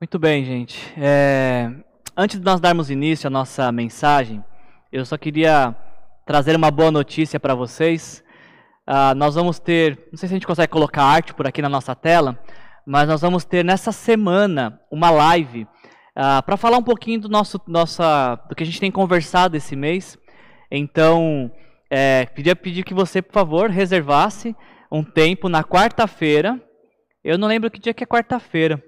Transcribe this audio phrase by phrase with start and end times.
[0.00, 0.94] Muito bem, gente.
[0.96, 1.70] É...
[2.16, 4.42] Antes de nós darmos início à nossa mensagem,
[4.90, 5.76] eu só queria
[6.24, 8.24] trazer uma boa notícia para vocês.
[8.88, 11.68] Uh, nós vamos ter, não sei se a gente consegue colocar arte por aqui na
[11.68, 12.42] nossa tela,
[12.86, 15.68] mas nós vamos ter nessa semana uma live uh,
[16.16, 19.76] ah, para falar um pouquinho do nosso, nossa, do que a gente tem conversado esse
[19.76, 20.16] mês.
[20.70, 21.52] Então,
[21.90, 24.56] é, queria pedir que você, por favor, reservasse
[24.90, 26.58] um tempo na quarta-feira.
[27.22, 28.82] Eu não lembro que dia que é quarta-feira.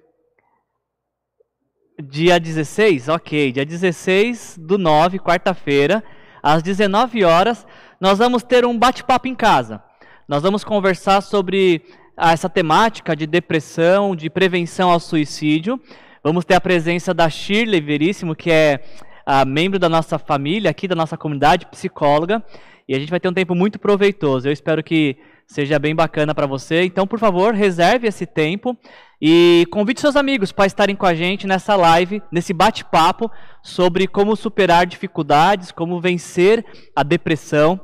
[2.01, 3.09] Dia 16?
[3.09, 6.03] Ok, dia 16 do 9, quarta-feira,
[6.43, 7.67] às 19 horas,
[8.01, 9.83] nós vamos ter um bate-papo em casa.
[10.27, 11.83] Nós vamos conversar sobre
[12.17, 15.79] ah, essa temática de depressão, de prevenção ao suicídio.
[16.25, 18.83] Vamos ter a presença da Shirley Veríssimo, que é
[19.27, 22.43] a membro da nossa família, aqui da nossa comunidade, psicóloga.
[22.89, 24.49] E a gente vai ter um tempo muito proveitoso.
[24.49, 26.85] Eu espero que seja bem bacana para você.
[26.85, 28.77] Então, por favor, reserve esse tempo
[29.25, 33.31] e convide seus amigos para estarem com a gente nessa live, nesse bate-papo
[33.63, 37.81] sobre como superar dificuldades, como vencer a depressão,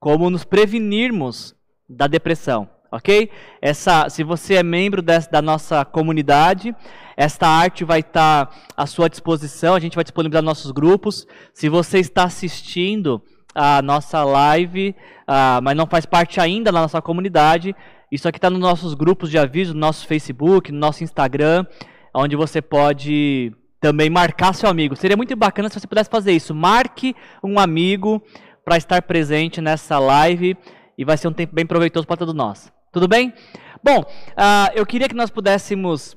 [0.00, 1.54] como nos prevenirmos
[1.88, 3.30] da depressão, ok?
[3.62, 6.74] Essa, se você é membro dessa, da nossa comunidade,
[7.16, 11.24] esta arte vai estar tá à sua disposição, a gente vai disponibilizar nossos grupos.
[11.54, 13.22] Se você está assistindo
[13.54, 14.96] a nossa live,
[15.28, 17.76] uh, mas não faz parte ainda da nossa comunidade,
[18.10, 21.64] isso aqui está nos nossos grupos de aviso, no nosso Facebook, no nosso Instagram,
[22.14, 24.96] onde você pode também marcar seu amigo.
[24.96, 26.54] Seria muito bacana se você pudesse fazer isso.
[26.54, 28.22] Marque um amigo
[28.64, 30.56] para estar presente nessa live
[30.98, 32.70] e vai ser um tempo bem proveitoso para todos nós.
[32.92, 33.32] Tudo bem?
[33.82, 36.16] Bom, uh, eu queria que nós pudéssemos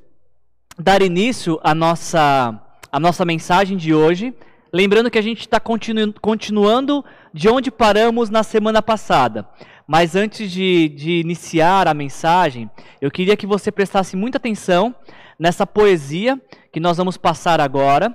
[0.78, 2.60] dar início à nossa,
[2.92, 4.34] à nossa mensagem de hoje,
[4.74, 9.48] lembrando que a gente está continu, continuando de onde paramos na semana passada.
[9.88, 12.70] Mas antes de, de iniciar a mensagem,
[13.02, 14.96] eu queria que você prestasse muita atenção
[15.38, 16.40] nessa poesia
[16.72, 18.10] que nós vamos passar agora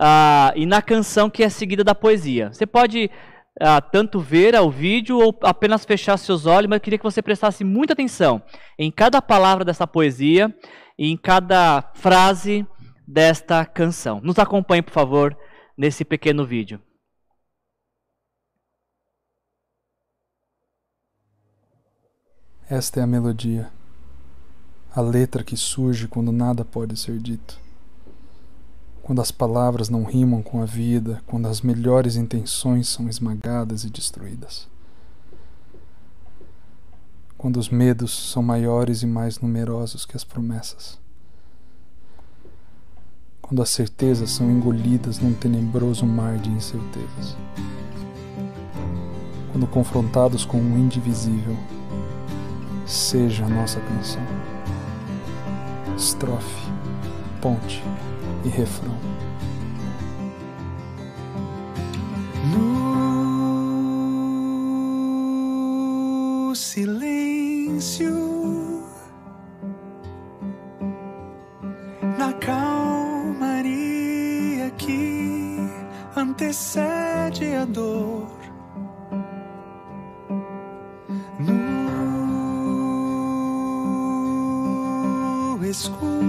[0.00, 2.52] uh, e na canção que é seguida da poesia.
[2.52, 3.10] Você pode
[3.60, 7.20] ah, tanto ver o vídeo ou apenas fechar seus olhos, mas eu queria que você
[7.20, 8.42] prestasse muita atenção
[8.78, 10.54] em cada palavra dessa poesia
[10.98, 12.66] e em cada frase
[13.06, 14.20] desta canção.
[14.22, 15.36] Nos acompanhe, por favor,
[15.76, 16.80] nesse pequeno vídeo.
[22.74, 23.70] Esta é a melodia,
[24.96, 27.60] a letra que surge quando nada pode ser dito
[29.02, 33.90] quando as palavras não rimam com a vida, quando as melhores intenções são esmagadas e
[33.90, 34.66] destruídas.
[37.36, 40.98] Quando os medos são maiores e mais numerosos que as promessas.
[43.42, 47.36] Quando as certezas são engolidas num tenebroso mar de incertezas.
[49.50, 51.54] Quando confrontados com o indivisível,
[52.86, 54.22] seja a nossa canção.
[55.96, 56.70] Estrofe,
[57.40, 57.82] ponte,
[58.44, 58.96] e refrão.
[62.54, 62.82] No
[66.54, 68.12] silêncio,
[72.18, 73.72] na calmaria
[74.76, 75.58] que
[76.16, 78.31] antecede a dor.
[85.72, 86.22] Escuro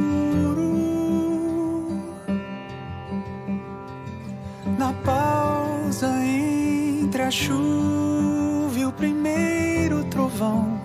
[7.14, 10.82] entre a chuva e o primeiro trovão.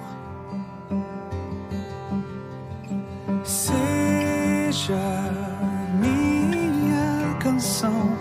[3.42, 4.94] Seja
[5.98, 8.14] minha canção.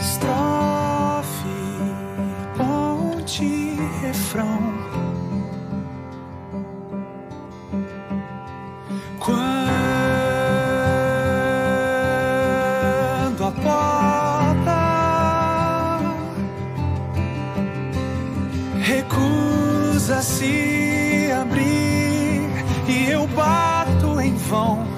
[0.00, 1.48] Estrofe,
[2.56, 4.65] ponte, refrão.
[24.48, 24.95] 风。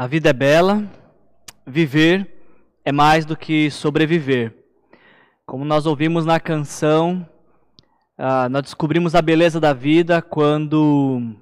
[0.00, 0.82] A vida é bela,
[1.66, 2.26] viver
[2.82, 4.50] é mais do que sobreviver.
[5.44, 7.28] Como nós ouvimos na canção,
[8.16, 11.36] ah, nós descobrimos a beleza da vida quando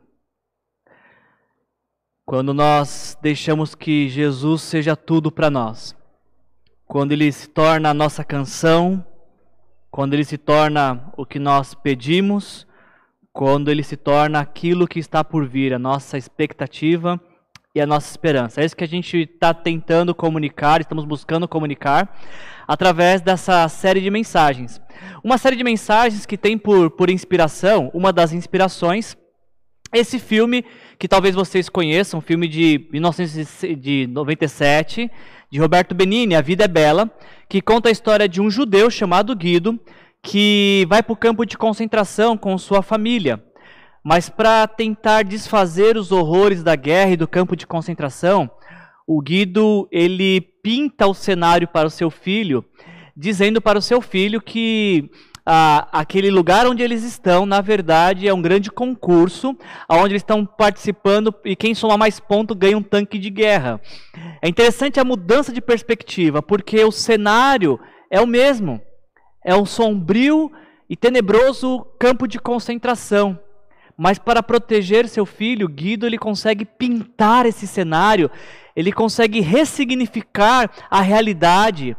[2.25, 5.95] quando nós deixamos que Jesus seja tudo para nós.
[6.85, 9.07] Quando ele se torna a nossa canção,
[9.89, 12.67] quando ele se torna o que nós pedimos,
[13.33, 17.21] quando ele se torna aquilo que está por vir, a nossa expectativa
[17.79, 18.61] e a nossa esperança.
[18.61, 22.15] É isso que a gente está tentando comunicar, estamos buscando comunicar
[22.67, 24.81] através dessa série de mensagens.
[25.23, 29.17] Uma série de mensagens que tem por, por inspiração, uma das inspirações,
[29.93, 30.65] esse filme
[30.99, 35.11] que talvez vocês conheçam, um filme de 1997,
[35.51, 37.11] de Roberto Benini, A Vida é Bela,
[37.49, 39.81] que conta a história de um judeu chamado Guido,
[40.23, 43.43] que vai para o campo de concentração com sua família.
[44.09, 48.51] Mas para tentar desfazer os horrores da guerra e do campo de concentração,
[49.07, 52.65] o Guido ele pinta o cenário para o seu filho,
[53.15, 55.11] dizendo para o seu filho que
[55.45, 59.55] ah, aquele lugar onde eles estão, na verdade, é um grande concurso,
[59.91, 63.79] onde eles estão participando e quem soma mais pontos ganha um tanque de guerra.
[64.41, 67.79] É interessante a mudança de perspectiva, porque o cenário
[68.11, 68.81] é o mesmo.
[69.45, 70.51] É um sombrio
[70.89, 73.39] e tenebroso campo de concentração.
[74.01, 78.31] Mas para proteger seu filho, Guido ele consegue pintar esse cenário,
[78.77, 81.97] ele consegue ressignificar a realidade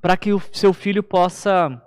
[0.00, 1.78] para que o seu filho possa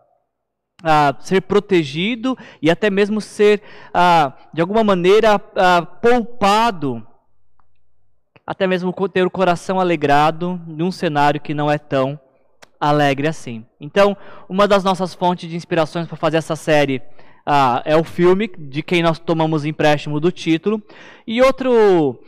[0.84, 7.06] ah, ser protegido e até mesmo ser, ah, de alguma maneira, ah, poupado,
[8.46, 12.20] até mesmo ter o coração alegrado num cenário que não é tão
[12.80, 13.66] alegre assim.
[13.82, 14.16] Então,
[14.48, 17.02] uma das nossas fontes de inspirações para fazer essa série
[17.50, 20.84] ah, é o filme, de quem nós tomamos empréstimo do título,
[21.26, 22.20] e outro,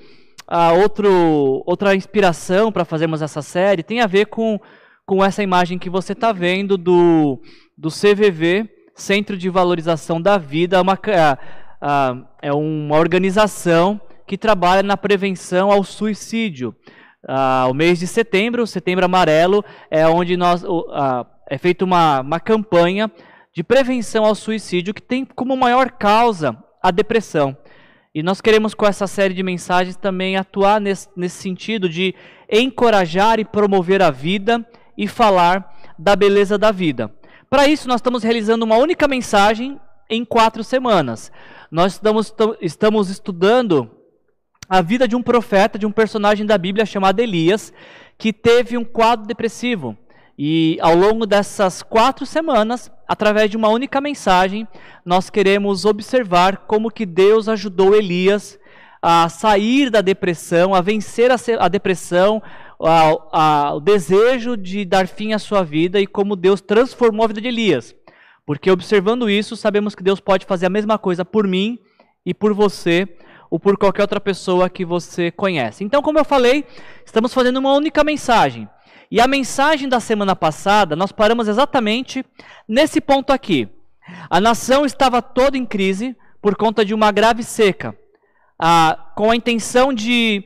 [0.48, 4.58] ah, outro, outra inspiração para fazermos essa série tem a ver com,
[5.06, 7.38] com essa imagem que você está vendo do,
[7.78, 11.38] do CVV, Centro de Valorização da Vida, uma, ah,
[11.82, 16.74] ah, é uma organização que trabalha na prevenção ao suicídio.
[17.28, 22.40] Ah, o mês de setembro, setembro amarelo, é onde nós ah, é feita uma, uma
[22.40, 23.12] campanha
[23.54, 27.58] de prevenção ao suicídio que tem como maior causa a depressão.
[28.14, 32.16] E nós queremos, com essa série de mensagens, também atuar nesse, nesse sentido de
[32.52, 34.66] encorajar e promover a vida
[34.98, 37.14] e falar da beleza da vida.
[37.50, 39.80] Para isso, nós estamos realizando uma única mensagem
[40.10, 41.32] em quatro semanas.
[41.72, 43.90] Nós estamos, estamos estudando
[44.68, 47.72] a vida de um profeta, de um personagem da Bíblia chamado Elias,
[48.18, 49.98] que teve um quadro depressivo.
[50.42, 54.66] E ao longo dessas quatro semanas, através de uma única mensagem,
[55.04, 58.58] nós queremos observar como que Deus ajudou Elias
[59.02, 62.42] a sair da depressão, a vencer a, depressão,
[62.82, 67.28] a, a, o desejo de dar fim à sua vida e como Deus transformou a
[67.28, 67.94] vida de Elias.
[68.46, 71.78] Porque observando isso, sabemos que Deus pode fazer a mesma coisa por mim
[72.26, 73.10] e por você
[73.50, 75.84] ou por qualquer outra pessoa que você conhece.
[75.84, 76.64] Então, como eu falei,
[77.06, 78.70] estamos fazendo uma única mensagem.
[79.12, 82.24] E a mensagem da semana passada, nós paramos exatamente
[82.68, 83.68] nesse ponto aqui.
[84.30, 87.98] A nação estava toda em crise por conta de uma grave seca,
[89.16, 90.44] com a intenção de,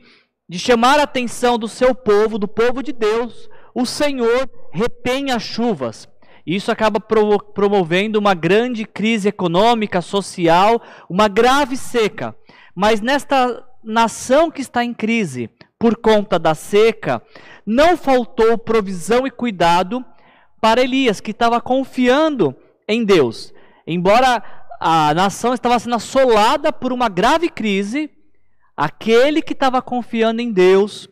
[0.48, 5.42] de chamar a atenção do seu povo, do povo de Deus, o Senhor retém as
[5.42, 6.08] chuvas.
[6.46, 12.34] Isso acaba promovendo uma grande crise econômica, social, uma grave seca.
[12.74, 17.22] Mas nesta nação que está em crise por conta da seca,
[17.66, 20.04] não faltou provisão e cuidado
[20.60, 22.54] para Elias, que estava confiando
[22.88, 23.52] em Deus.
[23.86, 24.42] Embora
[24.80, 28.10] a nação estava sendo assolada por uma grave crise,
[28.76, 31.08] aquele que estava confiando em Deus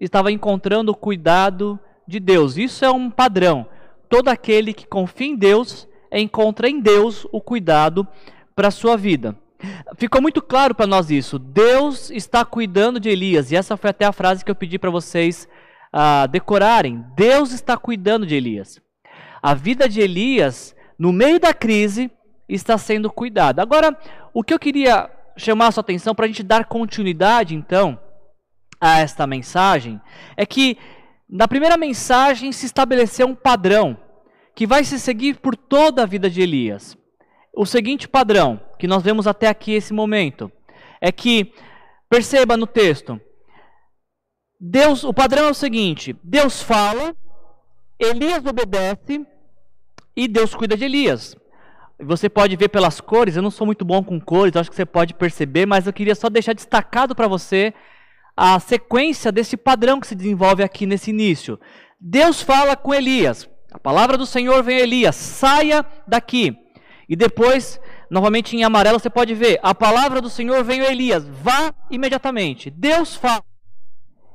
[0.00, 2.56] estava encontrando o cuidado de Deus.
[2.56, 3.66] Isso é um padrão.
[4.08, 8.06] Todo aquele que confia em Deus encontra em Deus o cuidado
[8.54, 9.36] para a sua vida.
[9.96, 11.38] Ficou muito claro para nós isso.
[11.38, 13.50] Deus está cuidando de Elias.
[13.50, 15.48] E essa foi até a frase que eu pedi para vocês
[15.94, 17.04] uh, decorarem.
[17.16, 18.80] Deus está cuidando de Elias.
[19.42, 22.10] A vida de Elias, no meio da crise,
[22.48, 23.62] está sendo cuidada.
[23.62, 23.96] Agora,
[24.32, 27.98] o que eu queria chamar a sua atenção para a gente dar continuidade, então,
[28.80, 30.00] a esta mensagem,
[30.36, 30.76] é que
[31.28, 33.96] na primeira mensagem se estabeleceu um padrão
[34.54, 36.96] que vai se seguir por toda a vida de Elias.
[37.60, 40.48] O seguinte padrão que nós vemos até aqui esse momento
[41.00, 41.52] é que
[42.08, 43.20] perceba no texto,
[44.60, 47.16] Deus, o padrão é o seguinte: Deus fala,
[47.98, 49.26] Elias obedece
[50.14, 51.34] e Deus cuida de Elias.
[51.98, 54.86] Você pode ver pelas cores, eu não sou muito bom com cores, acho que você
[54.86, 57.74] pode perceber, mas eu queria só deixar destacado para você
[58.36, 61.58] a sequência desse padrão que se desenvolve aqui nesse início.
[62.00, 63.50] Deus fala com Elias.
[63.72, 66.56] A palavra do Senhor vem a Elias: saia daqui.
[67.08, 71.26] E depois, novamente em amarelo, você pode ver: a palavra do Senhor vem a Elias:
[71.26, 72.70] vá imediatamente.
[72.70, 73.42] Deus fala.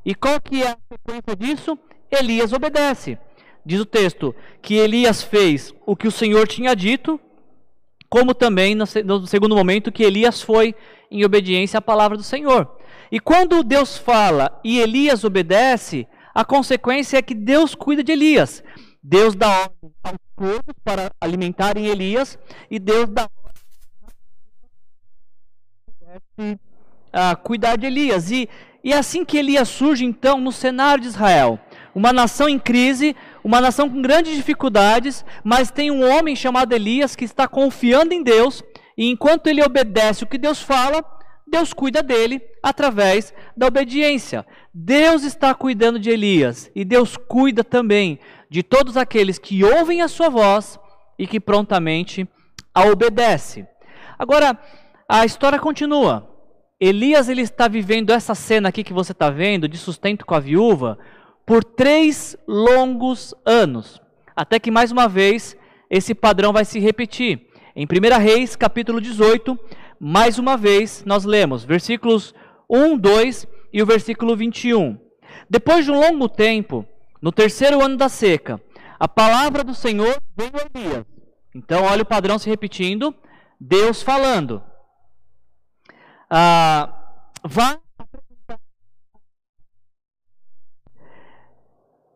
[0.05, 1.79] E qual que é a sequência disso?
[2.11, 3.17] Elias obedece.
[3.65, 7.19] Diz o texto que Elias fez o que o Senhor tinha dito,
[8.09, 8.85] como também no,
[9.25, 10.75] segundo momento que Elias foi
[11.09, 12.69] em obediência à palavra do Senhor.
[13.11, 18.63] E quando Deus fala e Elias obedece, a consequência é que Deus cuida de Elias.
[19.03, 22.39] Deus dá ordem aos povos para alimentarem Elias
[22.71, 23.29] e Deus dá
[26.37, 26.59] ordem
[27.11, 28.31] a cuidar de Elias.
[28.31, 28.49] E,
[28.83, 31.59] e é assim que Elias surge então no cenário de Israel.
[31.93, 37.15] Uma nação em crise, uma nação com grandes dificuldades, mas tem um homem chamado Elias
[37.15, 38.63] que está confiando em Deus,
[38.97, 41.03] e enquanto ele obedece o que Deus fala,
[41.45, 44.43] Deus cuida dele através da obediência.
[44.73, 48.17] Deus está cuidando de Elias e Deus cuida também
[48.49, 50.79] de todos aqueles que ouvem a sua voz
[51.17, 52.27] e que prontamente
[52.73, 53.67] a obedece.
[54.17, 54.59] Agora,
[55.07, 56.27] a história continua.
[56.79, 60.39] Elias ele está vivendo essa cena aqui que você está vendo de sustento com a
[60.39, 60.97] viúva
[61.45, 64.01] por três longos anos,
[64.35, 65.55] até que mais uma vez
[65.87, 67.47] esse padrão vai se repetir.
[67.75, 69.57] Em 1 Reis, capítulo 18,
[69.99, 72.33] mais uma vez, nós lemos versículos
[72.67, 74.97] 1, 2 e o versículo 21.
[75.49, 76.85] Depois de um longo tempo,
[77.19, 78.61] no terceiro ano da seca,
[78.99, 81.05] a palavra do Senhor veio a Elias.
[81.55, 83.13] Então, olha o padrão se repetindo:
[83.59, 84.63] Deus falando.
[86.29, 87.79] Ah, vá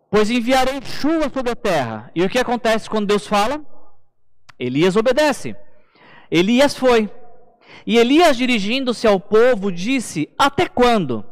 [0.10, 2.12] pois enviarei chuva sobre a terra.
[2.16, 3.62] E o que acontece quando Deus fala?
[4.58, 5.56] Elias obedece.
[6.32, 7.10] Elias foi.
[7.86, 11.24] E Elias, dirigindo-se ao povo, disse: Até quando?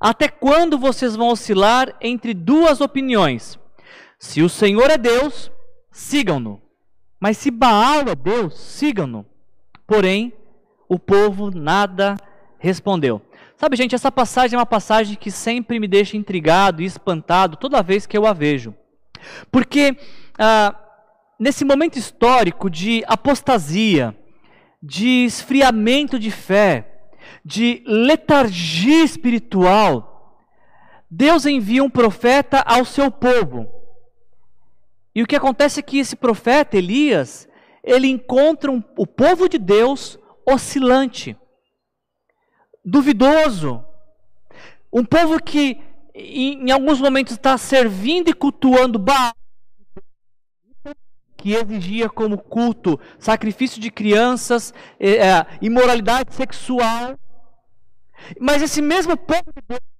[0.00, 3.58] Até quando vocês vão oscilar entre duas opiniões?
[4.18, 5.50] Se o Senhor é Deus,
[5.90, 6.60] sigam-no.
[7.20, 9.26] Mas se Baal é Deus, sigam-no.
[9.86, 10.32] Porém,
[10.88, 12.16] o povo nada
[12.58, 13.22] respondeu.
[13.56, 17.82] Sabe, gente, essa passagem é uma passagem que sempre me deixa intrigado e espantado toda
[17.82, 18.74] vez que eu a vejo.
[19.50, 19.96] Porque
[20.38, 20.74] ah,
[21.38, 24.16] nesse momento histórico de apostasia,
[24.82, 26.95] de esfriamento de fé,
[27.44, 30.44] de letargia espiritual,
[31.10, 33.66] Deus envia um profeta ao seu povo.
[35.14, 37.48] E o que acontece é que esse profeta, Elias,
[37.82, 41.36] ele encontra um, o povo de Deus oscilante,
[42.84, 43.84] duvidoso,
[44.92, 45.80] um povo que
[46.14, 49.34] em, em alguns momentos está servindo e cultuando Baal,
[51.46, 57.16] que exigia como culto sacrifício de crianças, é, imoralidade sexual.
[58.40, 59.95] Mas esse mesmo povo de Deus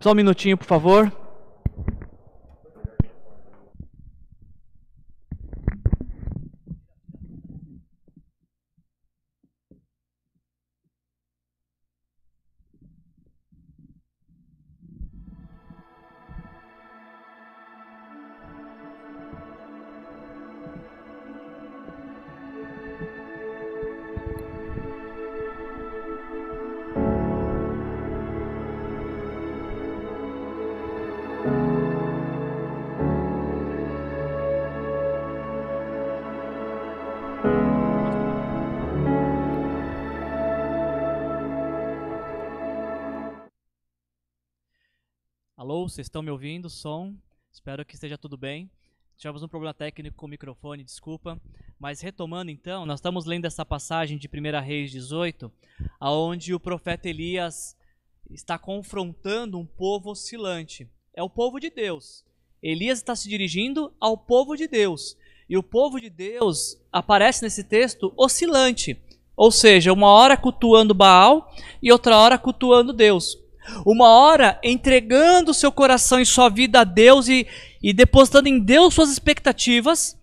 [0.00, 1.12] Só um minutinho, por favor.
[46.00, 46.70] Vocês estão me ouvindo?
[46.70, 47.14] Som?
[47.52, 48.70] Espero que esteja tudo bem.
[49.18, 51.38] Tivemos um problema técnico com o microfone, desculpa.
[51.78, 55.52] Mas retomando então, nós estamos lendo essa passagem de 1 Reis 18,
[55.98, 57.76] aonde o profeta Elias
[58.30, 60.88] está confrontando um povo oscilante.
[61.12, 62.24] É o povo de Deus.
[62.62, 65.18] Elias está se dirigindo ao povo de Deus.
[65.50, 68.98] E o povo de Deus aparece nesse texto oscilante.
[69.36, 73.36] Ou seja, uma hora cultuando Baal e outra hora cultuando Deus.
[73.84, 77.46] Uma hora entregando seu coração e sua vida a Deus e,
[77.82, 80.18] e depositando em Deus suas expectativas,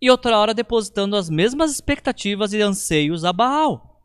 [0.00, 4.00] e outra hora depositando as mesmas expectativas e anseios a Baal.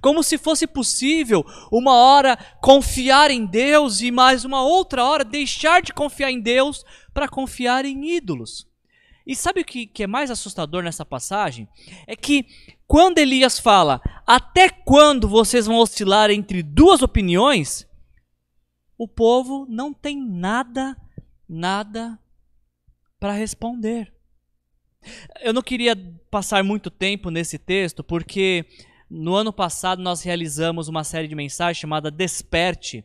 [0.00, 5.82] Como se fosse possível uma hora confiar em Deus e mais uma outra hora deixar
[5.82, 8.66] de confiar em Deus para confiar em ídolos.
[9.26, 11.68] E sabe o que, que é mais assustador nessa passagem?
[12.06, 12.46] É que
[12.86, 17.86] quando Elias fala, até quando vocês vão oscilar entre duas opiniões,
[18.98, 20.96] o povo não tem nada,
[21.48, 22.18] nada
[23.20, 24.12] para responder.
[25.40, 25.96] Eu não queria
[26.28, 28.66] passar muito tempo nesse texto, porque
[29.08, 33.04] no ano passado nós realizamos uma série de mensagens chamada Desperte.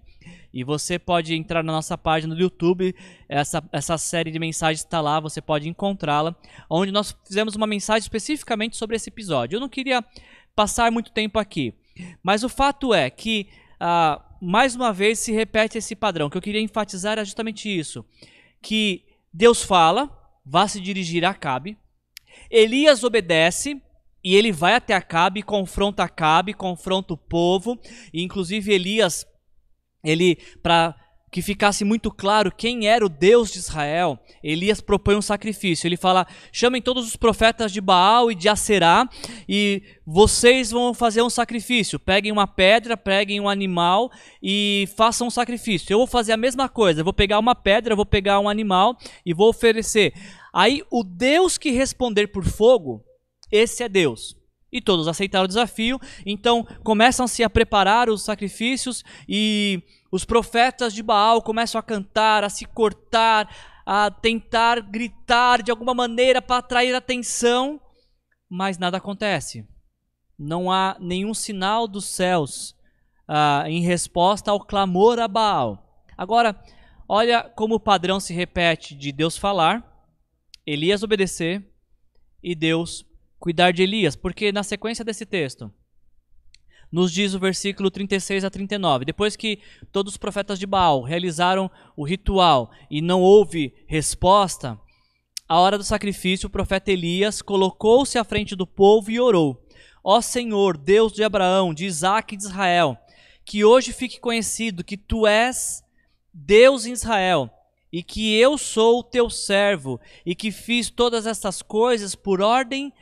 [0.52, 2.96] E você pode entrar na nossa página do YouTube,
[3.30, 6.36] essa, essa série de mensagens está lá, você pode encontrá-la,
[6.70, 9.58] onde nós fizemos uma mensagem especificamente sobre esse episódio.
[9.58, 10.04] Eu não queria
[10.56, 11.74] passar muito tempo aqui,
[12.22, 16.28] mas o fato é que ah, mais uma vez se repete esse padrão.
[16.28, 18.06] O que eu queria enfatizar é justamente isso:
[18.62, 20.10] que Deus fala,
[20.46, 21.78] vá se dirigir a Acabe.
[22.50, 23.82] Elias obedece
[24.24, 27.80] e ele vai até Acabe, confronta Acabe, confronta o povo.
[28.14, 29.26] E inclusive Elias,
[30.04, 30.96] ele para
[31.34, 35.88] que ficasse muito claro quem era o Deus de Israel, Elias propõe um sacrifício.
[35.88, 39.10] Ele fala: chamem todos os profetas de Baal e de Aserá,
[39.50, 41.98] e vocês vão fazer um sacrifício.
[41.98, 44.12] Peguem uma pedra, peguem um animal
[44.44, 45.92] e façam um sacrifício.
[45.92, 47.04] Eu vou fazer a mesma coisa.
[47.04, 50.14] Vou pegar uma pedra, vou pegar um animal e vou oferecer.
[50.54, 53.04] Aí o Deus que responder por fogo,
[53.52, 54.38] esse é Deus.
[54.72, 59.84] E todos aceitaram o desafio, então começam-se a preparar os sacrifícios e
[60.14, 63.50] os profetas de Baal começam a cantar, a se cortar,
[63.84, 67.82] a tentar gritar de alguma maneira para atrair atenção,
[68.48, 69.68] mas nada acontece.
[70.38, 72.76] Não há nenhum sinal dos céus
[73.28, 76.06] ah, em resposta ao clamor a Baal.
[76.16, 76.64] Agora,
[77.10, 80.08] olha como o padrão se repete de Deus falar,
[80.64, 81.68] Elias obedecer
[82.44, 83.04] e Deus
[83.40, 85.74] cuidar de Elias, porque na sequência desse texto,
[86.94, 89.04] nos diz o versículo 36 a 39.
[89.04, 89.58] Depois que
[89.92, 94.80] todos os profetas de Baal realizaram o ritual e não houve resposta,
[95.50, 99.60] a hora do sacrifício, o profeta Elias colocou-se à frente do povo e orou:
[100.04, 102.96] Ó Senhor, Deus de Abraão, de Isaac e de Israel,
[103.44, 105.84] que hoje fique conhecido que tu és
[106.32, 107.50] Deus em Israel
[107.92, 112.94] e que eu sou o teu servo e que fiz todas estas coisas por ordem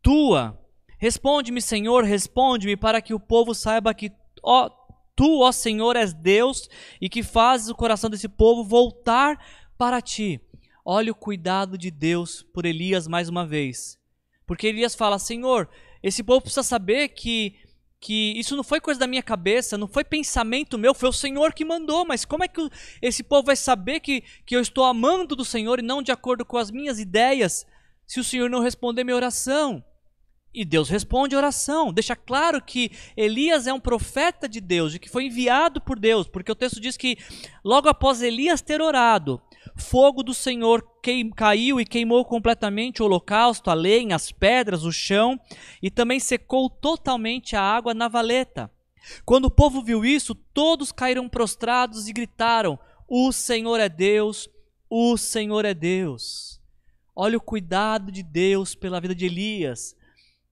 [0.00, 0.59] tua.
[1.00, 4.68] Responde-me, Senhor, responde-me, para que o povo saiba que ó,
[5.16, 6.68] tu, ó Senhor, és Deus
[7.00, 9.42] e que fazes o coração desse povo voltar
[9.78, 10.38] para ti.
[10.84, 13.98] Olha o cuidado de Deus por Elias mais uma vez.
[14.46, 15.70] Porque Elias fala: Senhor,
[16.02, 17.56] esse povo precisa saber que
[17.98, 21.52] que isso não foi coisa da minha cabeça, não foi pensamento meu, foi o Senhor
[21.52, 22.04] que mandou.
[22.06, 22.60] Mas como é que
[23.00, 26.44] esse povo vai saber que, que eu estou amando do Senhor e não de acordo
[26.44, 27.66] com as minhas ideias,
[28.06, 29.84] se o Senhor não responder minha oração?
[30.52, 34.98] E Deus responde a oração, deixa claro que Elias é um profeta de Deus, e
[34.98, 37.16] que foi enviado por Deus, porque o texto diz que
[37.64, 39.40] logo após Elias ter orado,
[39.76, 40.84] fogo do Senhor
[41.36, 45.38] caiu e queimou completamente o holocausto, a lenha, as pedras, o chão,
[45.80, 48.68] e também secou totalmente a água na valeta.
[49.24, 52.76] Quando o povo viu isso, todos caíram prostrados e gritaram:
[53.08, 54.48] O Senhor é Deus,
[54.90, 56.60] o Senhor é Deus.
[57.14, 59.94] Olha o cuidado de Deus pela vida de Elias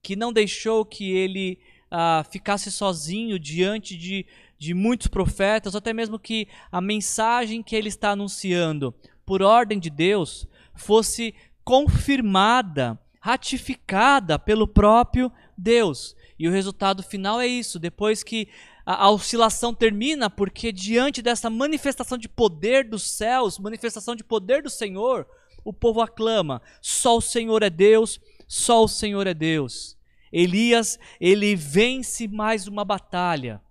[0.01, 1.59] que não deixou que ele
[1.91, 4.25] ah, ficasse sozinho diante de,
[4.57, 8.93] de muitos profetas, até mesmo que a mensagem que ele está anunciando,
[9.25, 11.33] por ordem de Deus, fosse
[11.63, 16.15] confirmada, ratificada pelo próprio Deus.
[16.37, 18.47] E o resultado final é isso: depois que
[18.85, 24.69] a oscilação termina, porque diante dessa manifestação de poder dos céus, manifestação de poder do
[24.69, 25.27] Senhor,
[25.63, 29.95] o povo aclama: só o Senhor é Deus, só o Senhor é Deus.
[30.33, 33.61] Elias, ele vence mais uma batalha.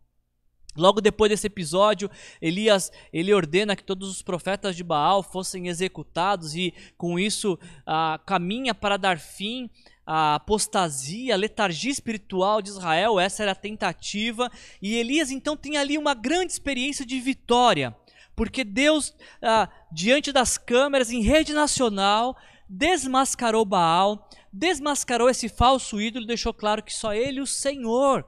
[0.77, 2.09] Logo depois desse episódio,
[2.41, 8.21] Elias ele ordena que todos os profetas de Baal fossem executados e com isso ah,
[8.25, 9.69] caminha para dar fim
[10.07, 13.19] à apostasia, à letargia espiritual de Israel.
[13.19, 14.49] Essa era a tentativa
[14.81, 17.97] e Elias então tem ali uma grande experiência de vitória,
[18.37, 19.13] porque Deus
[19.43, 22.37] ah, diante das câmeras em rede nacional
[22.69, 28.27] desmascarou Baal, desmascarou esse falso ídolo e deixou claro que só ele, o Senhor,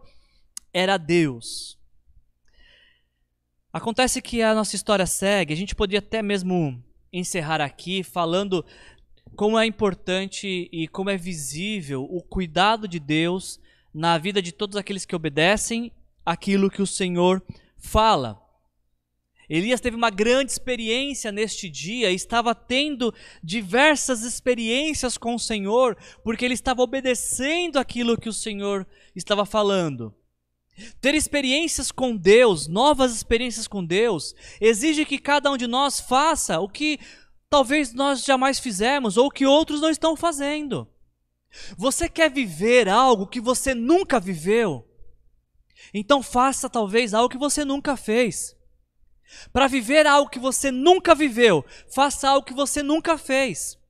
[0.73, 1.79] era Deus.
[3.73, 8.65] Acontece que a nossa história segue, a gente poderia até mesmo encerrar aqui falando
[9.37, 13.61] como é importante e como é visível o cuidado de Deus
[13.93, 15.93] na vida de todos aqueles que obedecem
[16.25, 17.43] aquilo que o Senhor
[17.77, 18.40] fala.
[19.51, 26.45] Elias teve uma grande experiência neste dia, estava tendo diversas experiências com o Senhor, porque
[26.45, 30.15] ele estava obedecendo aquilo que o Senhor estava falando.
[31.01, 36.61] Ter experiências com Deus, novas experiências com Deus, exige que cada um de nós faça
[36.61, 37.01] o que
[37.51, 40.89] talvez nós jamais fizemos ou que outros não estão fazendo.
[41.77, 44.87] Você quer viver algo que você nunca viveu?
[45.93, 48.55] Então faça talvez algo que você nunca fez.
[49.53, 53.81] Para viver algo que você nunca viveu, faça algo que você nunca fez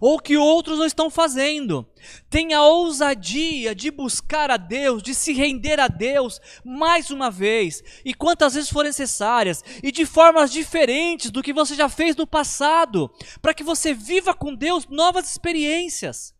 [0.00, 1.86] ou que outros não estão fazendo.
[2.28, 8.12] Tenha ousadia de buscar a Deus, de se render a Deus mais uma vez, e
[8.12, 13.10] quantas vezes forem necessárias, e de formas diferentes do que você já fez no passado,
[13.40, 16.34] para que você viva com Deus novas experiências.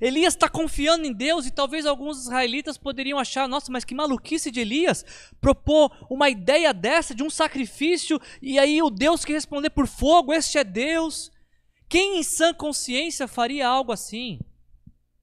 [0.00, 4.50] Elias está confiando em Deus e talvez alguns israelitas poderiam achar: nossa, mas que maluquice
[4.50, 5.04] de Elias
[5.40, 10.32] propor uma ideia dessa de um sacrifício e aí o Deus que responder por fogo,
[10.32, 11.30] este é Deus.
[11.88, 14.40] Quem em sã consciência faria algo assim?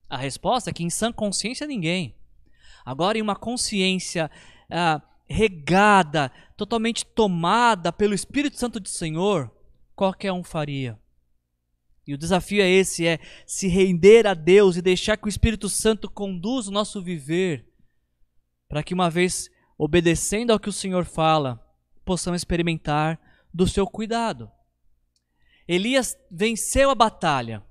[0.09, 2.15] A resposta é que em sã consciência ninguém.
[2.85, 4.29] Agora, em uma consciência
[4.69, 9.51] ah, regada, totalmente tomada pelo Espírito Santo de Senhor,
[9.95, 10.99] qualquer um faria.
[12.05, 15.69] E o desafio é esse: é se render a Deus e deixar que o Espírito
[15.69, 17.65] Santo conduza o nosso viver,
[18.67, 21.59] para que uma vez obedecendo ao que o Senhor fala,
[22.05, 23.19] possamos experimentar
[23.53, 24.51] do seu cuidado.
[25.67, 27.63] Elias venceu a batalha,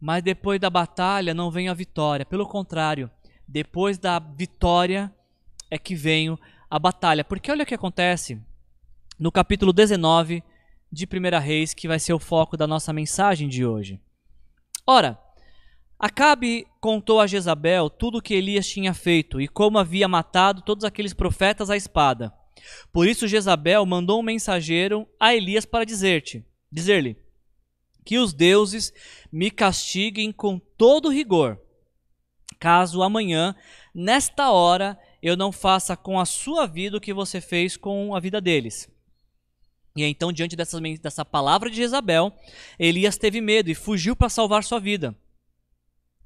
[0.00, 2.26] mas depois da batalha não vem a vitória.
[2.26, 3.10] Pelo contrário,
[3.46, 5.14] depois da vitória
[5.70, 6.36] é que vem
[6.68, 7.24] a batalha.
[7.24, 8.40] Porque olha o que acontece
[9.18, 10.42] no capítulo 19
[10.92, 13.98] de 1 Reis, que vai ser o foco da nossa mensagem de hoje.
[14.86, 15.18] Ora,
[16.02, 20.84] Acabe contou a Jezabel tudo o que Elias tinha feito e como havia matado todos
[20.84, 22.34] aqueles profetas à espada.
[22.92, 27.16] Por isso Jezabel mandou um mensageiro a Elias para dizer-te: dizer-lhe:
[28.04, 28.92] Que os deuses
[29.30, 31.56] me castiguem com todo rigor,
[32.58, 33.54] caso amanhã,
[33.94, 38.18] nesta hora, eu não faça com a sua vida o que você fez com a
[38.18, 38.91] vida deles.
[39.94, 42.32] E então, diante dessa, dessa palavra de Jezabel,
[42.78, 45.14] Elias teve medo e fugiu para salvar sua vida.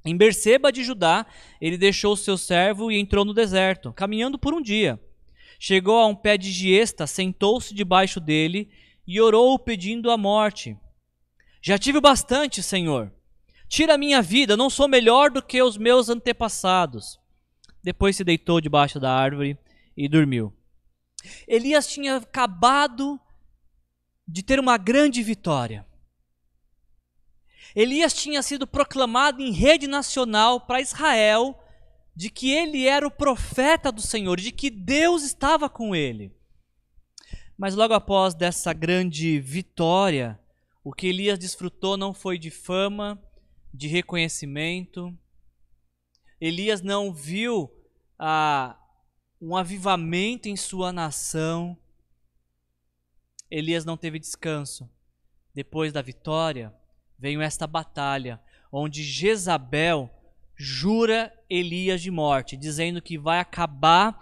[0.05, 1.27] Em Berseba de Judá,
[1.61, 5.01] ele deixou seu servo e entrou no deserto, caminhando por um dia.
[5.59, 8.71] Chegou a um pé de giesta, sentou-se debaixo dele
[9.05, 10.77] e orou pedindo a morte.
[11.61, 13.13] Já tive bastante, Senhor.
[13.69, 17.19] Tira a minha vida, não sou melhor do que os meus antepassados.
[17.83, 19.59] Depois se deitou debaixo da árvore
[19.97, 20.53] e dormiu.
[21.49, 23.19] Elias tinha acabado
[24.27, 25.87] de ter uma grande vitória.
[27.75, 31.63] Elias tinha sido proclamado em rede nacional para Israel
[32.15, 36.35] de que ele era o profeta do Senhor, de que Deus estava com ele.
[37.59, 40.41] Mas logo após dessa grande vitória,
[40.83, 43.23] o que Elias desfrutou não foi de fama,
[43.73, 45.17] de reconhecimento.
[46.41, 47.71] Elias não viu
[48.19, 48.79] ah,
[49.41, 51.77] um avivamento em sua nação.
[53.51, 54.89] Elias não teve descanso.
[55.55, 56.75] Depois da vitória,
[57.19, 60.11] veio esta batalha, onde Jezabel
[60.57, 64.19] jura Elias de morte, dizendo que vai acabar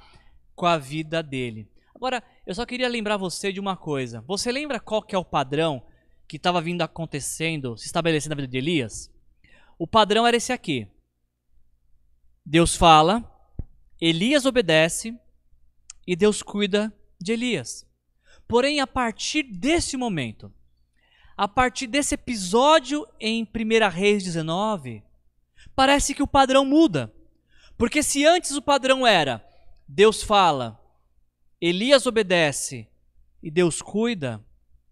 [0.55, 1.69] com a vida dele.
[1.95, 4.21] Agora, eu só queria lembrar você de uma coisa.
[4.27, 5.87] Você lembra qual que é o padrão
[6.29, 9.11] que estava vindo acontecendo, se estabelecendo na vida de Elias?
[9.79, 10.87] O padrão era esse aqui.
[12.45, 13.25] Deus fala,
[14.01, 15.19] Elias obedece
[16.07, 17.87] e Deus cuida de Elias.
[18.47, 20.53] Porém, a partir desse momento,
[21.37, 25.03] a partir desse episódio em 1 Reis 19,
[25.75, 27.13] parece que o padrão muda.
[27.77, 29.45] Porque se antes o padrão era
[29.87, 30.81] Deus fala,
[31.61, 32.89] Elias obedece
[33.43, 34.45] e Deus cuida,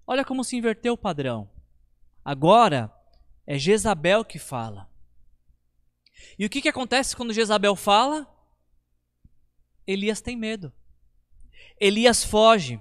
[0.06, 1.50] olha como se inverteu o padrão.
[2.24, 2.92] Agora
[3.46, 4.90] é Jezabel que fala.
[6.38, 8.26] E o que, que acontece quando Jezabel fala?
[9.86, 10.72] Elias tem medo.
[11.80, 12.80] Elias foge.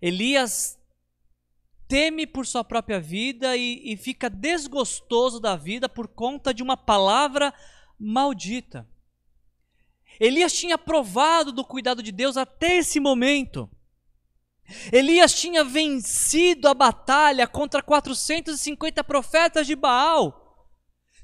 [0.00, 0.78] Elias
[1.86, 6.76] teme por sua própria vida e, e fica desgostoso da vida por conta de uma
[6.76, 7.52] palavra
[7.98, 8.88] maldita.
[10.18, 13.68] Elias tinha provado do cuidado de Deus até esse momento.
[14.92, 20.68] Elias tinha vencido a batalha contra 450 profetas de Baal.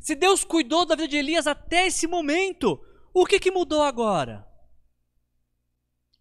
[0.01, 2.81] Se Deus cuidou da vida de Elias até esse momento,
[3.13, 4.47] o que, que mudou agora?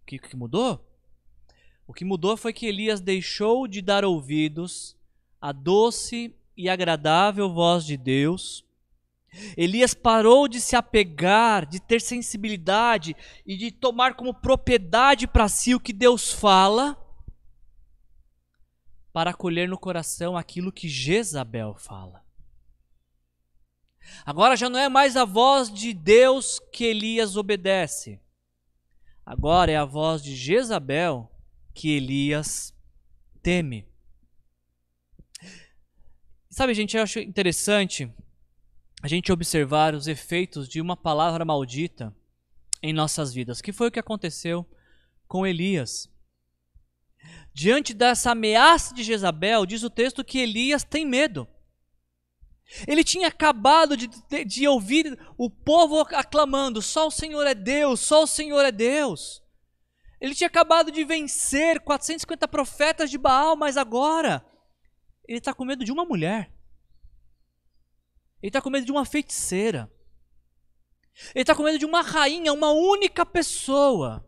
[0.02, 0.88] O que, que mudou?
[1.89, 4.95] O que mudou foi que Elias deixou de dar ouvidos
[5.41, 8.63] à doce e agradável voz de Deus.
[9.58, 15.73] Elias parou de se apegar, de ter sensibilidade e de tomar como propriedade para si
[15.73, 16.95] o que Deus fala,
[19.12, 22.23] para acolher no coração aquilo que Jezabel fala.
[24.23, 28.21] Agora já não é mais a voz de Deus que Elias obedece.
[29.25, 31.28] Agora é a voz de Jezabel
[31.74, 32.74] que Elias
[33.42, 33.88] teme.
[36.50, 38.12] Sabe, gente, eu acho interessante
[39.02, 42.16] a gente observar os efeitos de uma palavra maldita
[42.82, 44.70] em nossas vidas, que foi o que aconteceu
[45.28, 46.10] com Elias.
[47.54, 51.48] Diante dessa ameaça de Jezabel, diz o texto que Elias tem medo.
[52.88, 58.00] Ele tinha acabado de, de, de, ouvir o povo aclamando: só o Senhor é Deus,
[58.00, 59.42] só o Senhor é Deus.
[60.20, 64.46] Ele tinha acabado de vencer 450 profetas de Baal, mas agora
[65.28, 66.52] ele está com medo de uma mulher.
[68.42, 69.92] Ele está com medo de uma feiticeira.
[71.36, 74.26] Ele está com medo de uma rainha, uma única pessoa.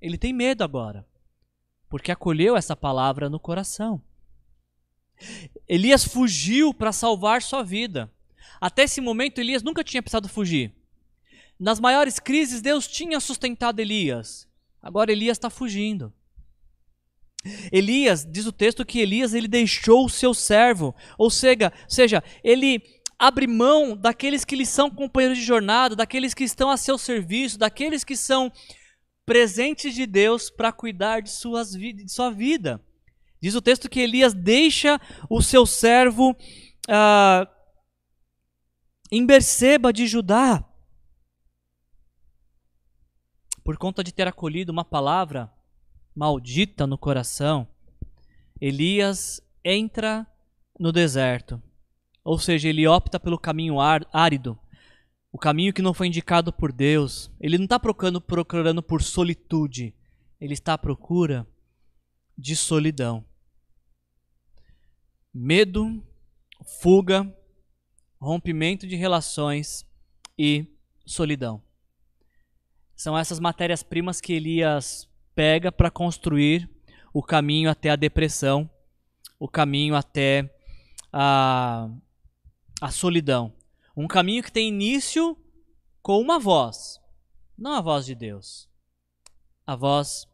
[0.00, 1.06] Ele tem medo agora,
[1.88, 4.02] porque acolheu essa palavra no coração.
[5.68, 8.12] Elias fugiu para salvar sua vida.
[8.60, 10.74] Até esse momento, Elias nunca tinha precisado fugir.
[11.58, 14.46] Nas maiores crises, Deus tinha sustentado Elias.
[14.82, 16.12] Agora Elias está fugindo.
[17.70, 22.82] Elias, diz o texto que Elias ele deixou o seu servo, ou seja, seja, ele
[23.18, 27.58] abre mão daqueles que lhe são companheiros de jornada, daqueles que estão a seu serviço,
[27.58, 28.52] daqueles que são
[29.24, 32.80] presentes de Deus para cuidar de, suas, de sua vida.
[33.40, 37.46] Diz o texto que Elias deixa o seu servo uh,
[39.10, 40.64] em Berseba de Judá
[43.66, 45.52] por conta de ter acolhido uma palavra
[46.14, 47.66] maldita no coração,
[48.60, 50.24] Elias entra
[50.78, 51.60] no deserto.
[52.22, 54.56] Ou seja, ele opta pelo caminho árido,
[55.32, 57.28] o caminho que não foi indicado por Deus.
[57.40, 59.92] Ele não está procurando, procurando por solitude,
[60.40, 61.44] ele está à procura
[62.38, 63.24] de solidão.
[65.34, 66.00] Medo,
[66.80, 67.36] fuga,
[68.20, 69.84] rompimento de relações
[70.38, 70.66] e
[71.04, 71.65] solidão.
[72.96, 76.68] São essas matérias-primas que Elias pega para construir
[77.12, 78.68] o caminho até a depressão,
[79.38, 80.50] o caminho até
[81.12, 81.88] a,
[82.80, 83.52] a solidão.
[83.96, 85.36] Um caminho que tem início
[86.02, 87.00] com uma voz,
[87.56, 88.68] não a voz de Deus,
[89.66, 90.26] a voz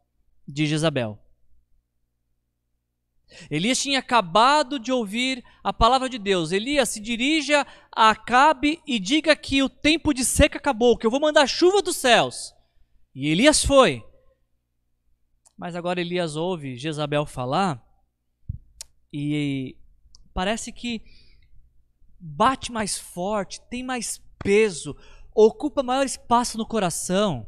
[0.47, 1.22] de Jezabel.
[3.49, 6.51] Elias tinha acabado de ouvir a palavra de Deus.
[6.51, 11.11] Elias se dirija a Acabe e diga que o tempo de seca acabou, que eu
[11.11, 12.53] vou mandar chuva dos céus.
[13.13, 14.03] E Elias foi.
[15.57, 17.81] Mas agora Elias ouve Jezabel falar
[19.11, 19.77] e
[20.33, 21.01] parece que
[22.19, 24.95] bate mais forte, tem mais peso,
[25.35, 27.47] ocupa maior espaço no coração.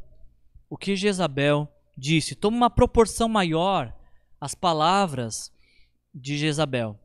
[0.70, 3.92] O que Jezabel disse toma uma proporção maior
[4.40, 5.50] as palavras
[6.16, 6.98] de Jezabel.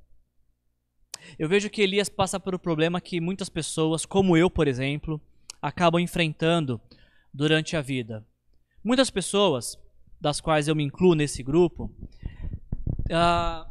[1.37, 5.19] Eu vejo que Elias passa por um problema que muitas pessoas, como eu, por exemplo,
[5.61, 6.79] acabam enfrentando
[7.33, 8.25] durante a vida.
[8.81, 9.77] Muitas pessoas,
[10.19, 11.91] das quais eu me incluo nesse grupo,
[13.11, 13.69] uh,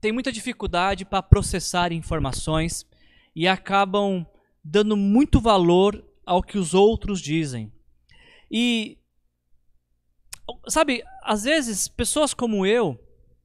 [0.00, 2.86] têm muita dificuldade para processar informações
[3.34, 4.26] e acabam
[4.62, 7.72] dando muito valor ao que os outros dizem.
[8.50, 8.98] E,
[10.68, 12.98] sabe, às vezes pessoas como eu,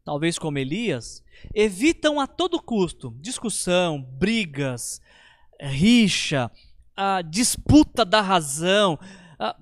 [0.03, 5.01] talvez como Elias, evitam a todo custo discussão, brigas,
[5.59, 6.51] rixa,
[6.95, 8.99] a disputa da razão,
[9.39, 9.55] a,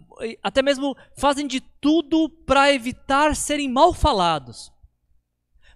[0.43, 4.71] até mesmo fazem de tudo para evitar serem mal falados.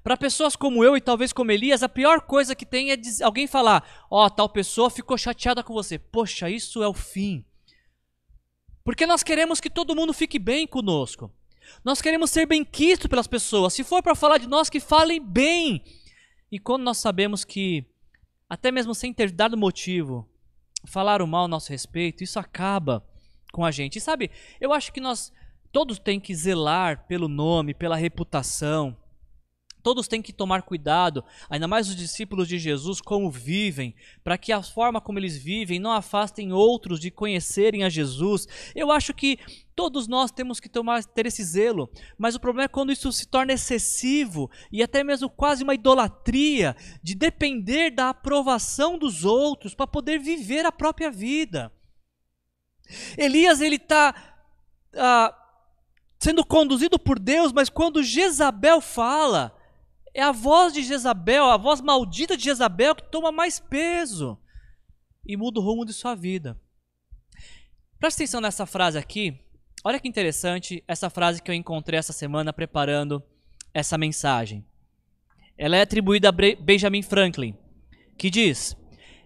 [0.04, 3.48] Para pessoas como eu e talvez como Elias, a pior coisa que tem é alguém
[3.48, 5.98] falar: Ó, oh, tal pessoa ficou chateada com você.
[5.98, 7.44] Poxa, isso é o fim.
[8.84, 11.34] Porque nós queremos que todo mundo fique bem conosco.
[11.84, 13.74] Nós queremos ser bem quisto pelas pessoas.
[13.74, 15.84] Se for para falar de nós, que falem bem.
[16.52, 17.86] E quando nós sabemos que,
[18.50, 20.28] até mesmo sem ter dado motivo,
[20.86, 23.06] falaram mal a nosso respeito, isso acaba
[23.52, 23.98] com a gente.
[23.98, 25.32] E sabe, eu acho que nós
[25.72, 28.96] todos têm que zelar pelo nome, pela reputação.
[29.86, 33.94] Todos têm que tomar cuidado, ainda mais os discípulos de Jesus, como vivem,
[34.24, 38.48] para que a forma como eles vivem não afastem outros de conhecerem a Jesus.
[38.74, 39.38] Eu acho que
[39.76, 43.28] todos nós temos que tomar, ter esse zelo, mas o problema é quando isso se
[43.28, 49.86] torna excessivo e até mesmo quase uma idolatria de depender da aprovação dos outros para
[49.86, 51.72] poder viver a própria vida.
[53.16, 54.16] Elias ele está
[54.96, 55.32] ah,
[56.18, 59.55] sendo conduzido por Deus, mas quando Jezabel fala,
[60.16, 64.40] é a voz de Jezabel, a voz maldita de Jezabel que toma mais peso
[65.28, 66.58] e muda o rumo de sua vida.
[68.00, 69.38] Presta atenção nessa frase aqui.
[69.84, 73.22] Olha que interessante essa frase que eu encontrei essa semana preparando
[73.74, 74.66] essa mensagem.
[75.58, 77.54] Ela é atribuída a Benjamin Franklin,
[78.18, 78.76] que diz: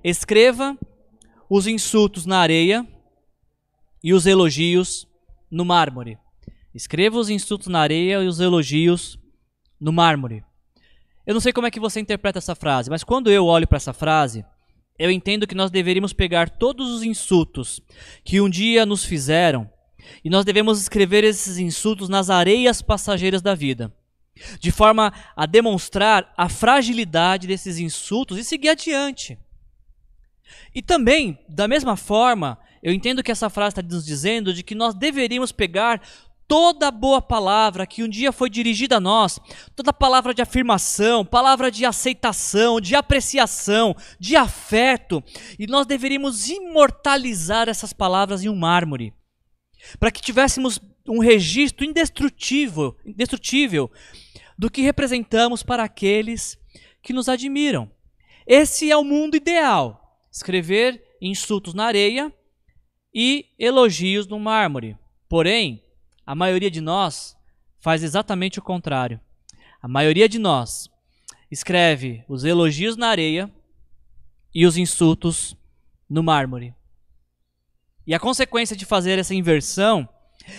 [0.03, 0.75] Escreva
[1.47, 2.87] os insultos na areia
[4.03, 5.07] e os elogios
[5.51, 6.17] no mármore.
[6.73, 9.19] Escreva os insultos na areia e os elogios
[9.79, 10.43] no mármore.
[11.29, 13.75] Eu não sei como é que você interpreta essa frase, mas quando eu olho para
[13.75, 14.43] essa frase,
[14.97, 17.79] eu entendo que nós deveríamos pegar todos os insultos
[18.23, 19.69] que um dia nos fizeram
[20.25, 23.95] e nós devemos escrever esses insultos nas areias passageiras da vida,
[24.59, 29.37] de forma a demonstrar a fragilidade desses insultos e seguir adiante.
[30.73, 34.73] E também, da mesma forma, eu entendo que essa frase está nos dizendo de que
[34.73, 36.01] nós deveríamos pegar
[36.49, 39.39] toda boa palavra que um dia foi dirigida a nós,
[39.75, 45.23] toda palavra de afirmação, palavra de aceitação, de apreciação, de afeto,
[45.59, 49.13] e nós deveríamos imortalizar essas palavras em um mármore,
[49.99, 53.91] para que tivéssemos um registro indestrutível, indestrutível
[54.57, 56.57] do que representamos para aqueles
[57.03, 57.91] que nos admiram.
[58.47, 62.33] Esse é o mundo ideal: escrever insultos na areia
[63.13, 64.97] e elogios no mármore.
[65.29, 65.83] Porém,
[66.29, 67.35] a maioria de nós
[67.79, 69.19] faz exatamente o contrário.
[69.81, 70.87] A maioria de nós
[71.49, 73.51] escreve os elogios na areia
[74.53, 75.57] e os insultos
[76.07, 76.75] no mármore.
[78.05, 80.07] E a consequência de fazer essa inversão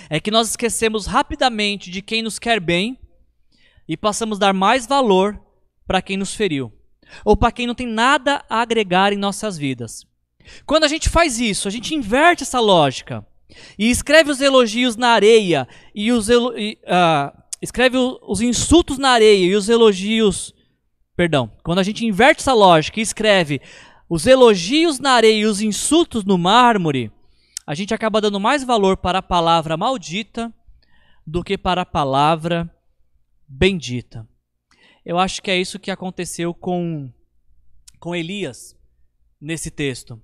[0.09, 2.99] é que nós esquecemos rapidamente de quem nos quer bem
[3.87, 5.41] e passamos a dar mais valor
[5.87, 6.73] para quem nos feriu
[7.25, 10.05] ou para quem não tem nada a agregar em nossas vidas.
[10.67, 13.25] Quando a gente faz isso, a gente inverte essa lógica.
[13.79, 19.47] E escreve os elogios na areia e os e, uh, escreve os insultos na areia
[19.47, 20.55] e os elogios.
[21.17, 21.51] Perdão.
[21.63, 23.61] Quando a gente inverte essa lógica e escreve
[24.09, 27.13] os elogios na areia e os insultos no mármore,
[27.67, 30.53] a gente acaba dando mais valor para a palavra maldita
[31.27, 32.69] do que para a palavra
[33.47, 34.27] bendita.
[35.05, 37.13] Eu acho que é isso que aconteceu com,
[37.99, 38.77] com Elias
[39.41, 40.21] nesse texto.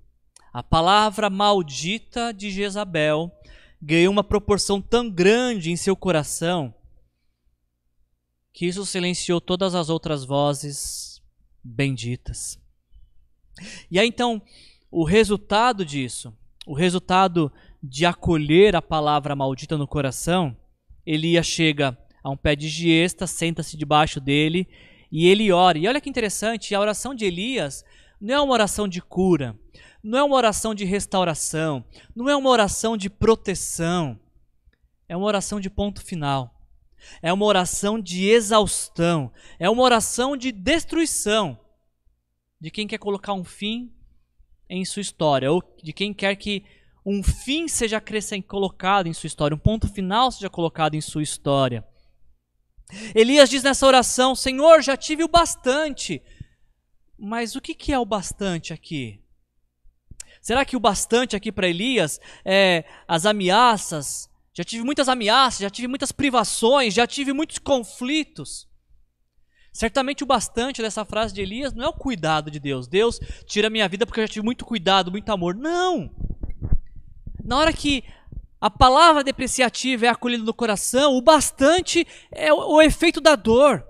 [0.57, 3.31] A palavra maldita de Jezabel
[3.79, 6.75] ganhou uma proporção tão grande em seu coração
[8.55, 11.21] que isso silenciou todas as outras vozes
[11.63, 12.59] benditas.
[13.91, 14.41] E aí então,
[14.91, 16.35] o resultado disso,
[16.67, 20.57] o resultado de acolher a palavra maldita no coração,
[21.05, 24.67] Elias chega a um pé de giesta, senta-se debaixo dele
[25.13, 25.77] e ele ora.
[25.77, 27.85] E olha que interessante, a oração de Elias
[28.19, 29.55] não é uma oração de cura,
[30.07, 31.85] não é uma oração de restauração,
[32.15, 34.19] não é uma oração de proteção,
[35.09, 36.53] é uma oração de ponto final.
[37.21, 41.59] É uma oração de exaustão, é uma oração de destruição
[42.61, 43.93] de quem quer colocar um fim
[44.69, 46.65] em sua história, ou de quem quer que
[47.05, 48.03] um fim seja
[48.47, 51.87] colocado em sua história, um ponto final seja colocado em sua história.
[53.15, 56.23] Elias diz nessa oração: Senhor, já tive o bastante.
[57.19, 59.21] Mas o que é o bastante aqui?
[60.47, 64.31] Será que o bastante aqui para Elias é as ameaças?
[64.55, 68.69] Já tive muitas ameaças, já tive muitas privações, já tive muitos conflitos.
[69.73, 72.87] Certamente o bastante dessa frase de Elias não é o cuidado de Deus.
[72.87, 75.53] Deus tira minha vida porque eu já tive muito cuidado, muito amor.
[75.53, 76.15] Não!
[77.45, 78.05] Na hora que
[78.61, 83.85] a palavra depreciativa é acolhida no coração, o bastante é o, o efeito da dor.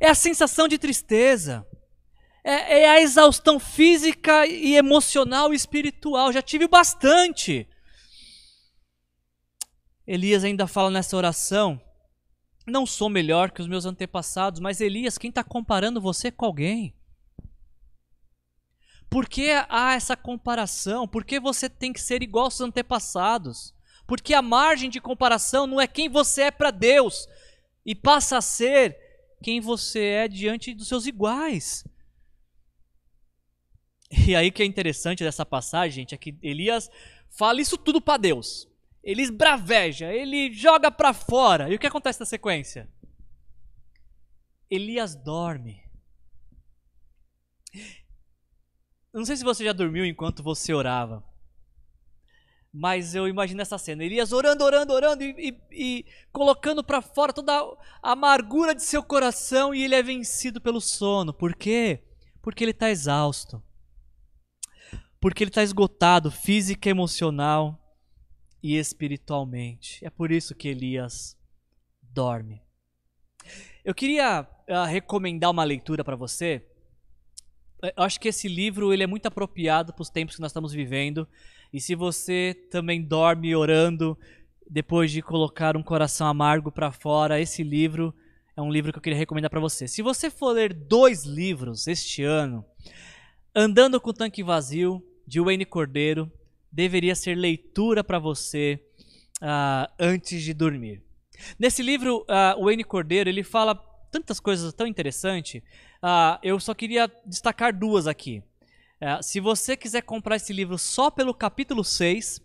[0.00, 1.64] É a sensação de tristeza
[2.46, 6.32] é, é a exaustão física e emocional e espiritual.
[6.32, 7.68] Já tive bastante.
[10.06, 11.80] Elias ainda fala nessa oração:
[12.64, 16.94] Não sou melhor que os meus antepassados, mas Elias, quem está comparando você com alguém?
[19.10, 21.08] Por que há essa comparação?
[21.08, 23.74] Por que você tem que ser igual aos antepassados?
[24.06, 27.26] Porque a margem de comparação não é quem você é para Deus,
[27.84, 28.96] e passa a ser
[29.42, 31.84] quem você é diante dos seus iguais.
[34.10, 36.90] E aí que é interessante dessa passagem, gente, é que Elias
[37.28, 38.68] fala isso tudo para Deus.
[39.02, 41.70] Ele esbraveja, ele joga para fora.
[41.70, 42.88] E o que acontece na sequência?
[44.68, 45.80] Elias dorme.
[49.12, 51.24] Não sei se você já dormiu enquanto você orava.
[52.72, 54.04] Mas eu imagino essa cena.
[54.04, 57.52] Elias orando, orando, orando e, e, e colocando para fora toda
[58.02, 61.32] a amargura de seu coração e ele é vencido pelo sono.
[61.32, 62.02] Por quê?
[62.42, 63.62] Porque ele está exausto.
[65.26, 67.76] Porque ele está esgotado física, emocional
[68.62, 69.98] e espiritualmente.
[70.04, 71.36] É por isso que Elias
[72.00, 72.62] dorme.
[73.84, 76.64] Eu queria uh, recomendar uma leitura para você.
[77.82, 80.72] Eu acho que esse livro ele é muito apropriado para os tempos que nós estamos
[80.72, 81.26] vivendo.
[81.72, 84.16] E se você também dorme orando
[84.70, 88.14] depois de colocar um coração amargo para fora, esse livro
[88.56, 89.88] é um livro que eu queria recomendar para você.
[89.88, 92.64] Se você for ler dois livros este ano,
[93.58, 96.30] Andando com o Tanque Vazio, de Wayne Cordeiro,
[96.70, 98.80] deveria ser leitura para você
[99.42, 101.02] uh, antes de dormir.
[101.58, 103.74] Nesse livro, uh, Wayne Cordeiro ele fala
[104.10, 105.62] tantas coisas tão interessantes.
[106.02, 108.42] Uh, eu só queria destacar duas aqui.
[109.00, 112.40] Uh, se você quiser comprar esse livro só pelo capítulo 6,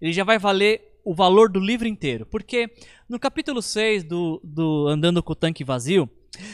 [0.00, 2.26] ele já vai valer o valor do livro inteiro.
[2.26, 2.70] Porque
[3.08, 6.08] no capítulo 6 do, do Andando com o Tanque Vazio,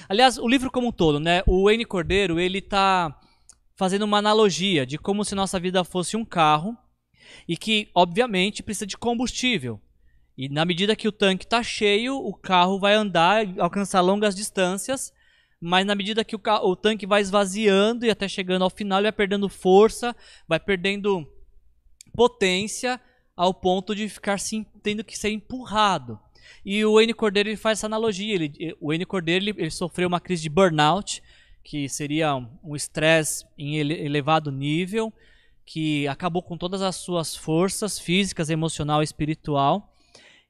[0.08, 1.42] aliás, o livro como um todo, né?
[1.46, 3.19] O Wayne Cordeiro, ele está
[3.80, 6.76] fazendo uma analogia de como se nossa vida fosse um carro
[7.48, 9.80] e que, obviamente, precisa de combustível.
[10.36, 15.14] E na medida que o tanque está cheio, o carro vai andar, alcançar longas distâncias,
[15.58, 19.04] mas na medida que o, o, tanque vai esvaziando e até chegando ao final, ele
[19.04, 20.14] vai perdendo força,
[20.46, 21.26] vai perdendo
[22.14, 23.00] potência
[23.34, 26.20] ao ponto de ficar sim, tendo que ser empurrado.
[26.62, 28.34] E o N Cordeiro ele faz essa analogia.
[28.34, 31.22] Ele, o N Cordeiro ele, ele sofreu uma crise de burnout,
[31.62, 35.12] que seria um estresse em elevado nível,
[35.64, 39.94] que acabou com todas as suas forças físicas, emocional e espiritual.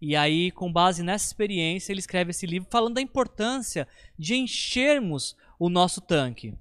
[0.01, 3.87] E aí, com base nessa experiência, ele escreve esse livro falando da importância
[4.19, 6.55] de enchermos o nosso tanque.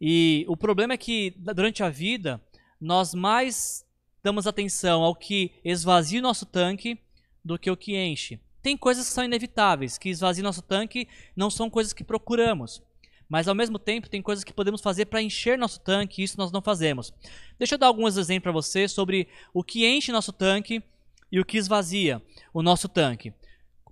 [0.00, 2.40] E o problema é que durante a vida
[2.80, 3.84] nós mais
[4.22, 7.00] damos atenção ao que esvazia o nosso tanque
[7.44, 8.38] do que o que enche.
[8.62, 12.82] Tem coisas que são inevitáveis, que esvaziam nosso tanque, não são coisas que procuramos.
[13.28, 16.38] Mas ao mesmo tempo tem coisas que podemos fazer para encher nosso tanque e isso
[16.38, 17.12] nós não fazemos.
[17.58, 20.82] Deixa eu dar alguns exemplos para você sobre o que enche nosso tanque
[21.30, 22.22] e o que esvazia
[22.54, 23.32] o nosso tanque.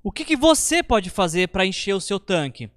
[0.03, 2.70] O que, que você pode fazer para encher o seu tanque?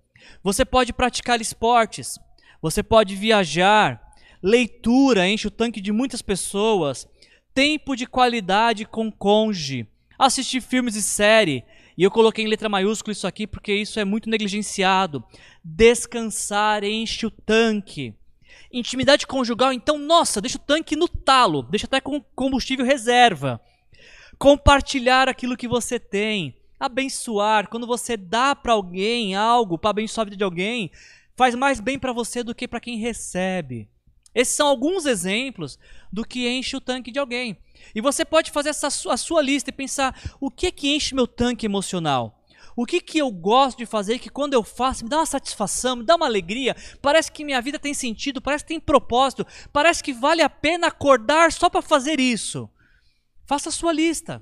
[0.43, 2.19] Você pode praticar esportes,
[2.61, 7.07] você pode viajar, leitura enche o tanque de muitas pessoas,
[7.53, 9.87] tempo de qualidade com cônjuge,
[10.17, 11.63] assistir filmes e série,
[11.99, 15.21] e eu coloquei em letra maiúscula isso aqui porque isso é muito negligenciado.
[15.63, 18.13] Descansar enche o tanque.
[18.71, 23.59] Intimidade conjugal, então, nossa, deixa o tanque no talo, deixa até com combustível reserva.
[24.37, 30.25] Compartilhar aquilo que você tem, abençoar, quando você dá para alguém algo, para abençoar a
[30.25, 30.91] vida de alguém,
[31.35, 33.89] faz mais bem para você do que para quem recebe.
[34.33, 35.79] Esses são alguns exemplos
[36.11, 37.57] do que enche o tanque de alguém.
[37.95, 41.15] E você pode fazer essa, a sua lista e pensar: o que é que enche
[41.15, 42.38] meu tanque emocional?
[42.81, 45.97] O que, que eu gosto de fazer que quando eu faço me dá uma satisfação,
[45.97, 50.01] me dá uma alegria, parece que minha vida tem sentido, parece que tem propósito, parece
[50.01, 52.69] que vale a pena acordar só para fazer isso.
[53.45, 54.41] Faça a sua lista.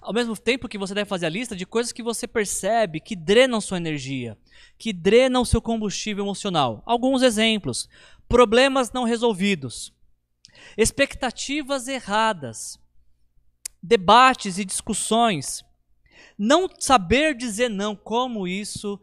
[0.00, 3.14] Ao mesmo tempo que você deve fazer a lista de coisas que você percebe que
[3.14, 4.36] drenam sua energia,
[4.76, 6.82] que drenam seu combustível emocional.
[6.84, 7.88] Alguns exemplos:
[8.28, 9.94] problemas não resolvidos,
[10.76, 12.76] expectativas erradas,
[13.80, 15.64] debates e discussões,
[16.44, 18.98] não saber dizer não, como isso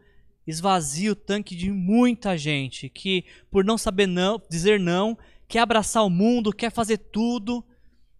[0.46, 5.16] esvazia o tanque de muita gente que, por não saber não, dizer não,
[5.48, 7.64] quer abraçar o mundo, quer fazer tudo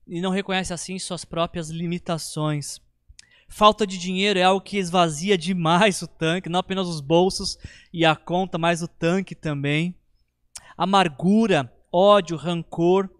[0.09, 2.81] e não reconhece assim suas próprias limitações.
[3.47, 7.59] Falta de dinheiro é algo que esvazia demais o tanque, não apenas os bolsos
[7.93, 9.95] e a conta, mas o tanque também.
[10.79, 13.11] Amargura, ódio, rancor,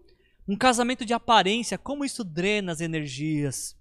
[0.47, 3.79] um casamento de aparência, como isso drena as energias?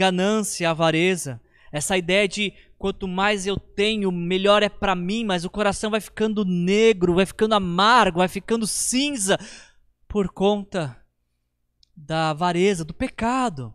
[0.00, 1.38] Ganância, avareza,
[1.70, 6.00] essa ideia de quanto mais eu tenho, melhor é para mim, mas o coração vai
[6.00, 9.38] ficando negro, vai ficando amargo, vai ficando cinza
[10.08, 10.96] por conta
[11.94, 13.74] da avareza, do pecado.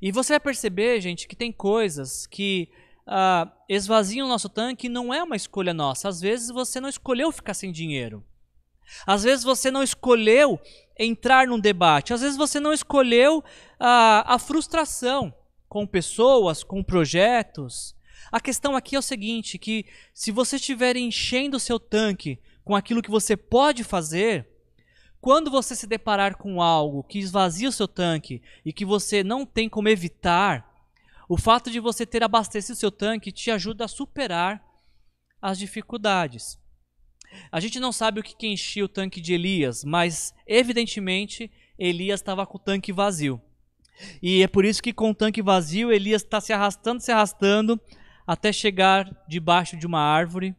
[0.00, 2.68] E você vai perceber, gente, que tem coisas que
[3.06, 6.06] uh, esvaziam o nosso tanque e não é uma escolha nossa.
[6.06, 8.22] Às vezes você não escolheu ficar sem dinheiro.
[9.06, 10.60] Às vezes você não escolheu
[10.98, 12.12] entrar num debate.
[12.12, 13.42] Às vezes você não escolheu uh,
[14.26, 15.32] a frustração
[15.68, 17.94] com pessoas, com projetos.
[18.30, 22.74] A questão aqui é o seguinte, que se você estiver enchendo o seu tanque com
[22.74, 24.48] aquilo que você pode fazer,
[25.20, 29.44] quando você se deparar com algo que esvazia o seu tanque e que você não
[29.44, 30.72] tem como evitar,
[31.28, 34.64] o fato de você ter abastecido seu tanque te ajuda a superar
[35.40, 36.58] as dificuldades.
[37.50, 42.46] A gente não sabe o que enchia o tanque de Elias, mas evidentemente Elias estava
[42.46, 43.40] com o tanque vazio.
[44.22, 47.80] E é por isso que com o tanque vazio Elias está se arrastando, se arrastando
[48.26, 50.54] até chegar debaixo de uma árvore,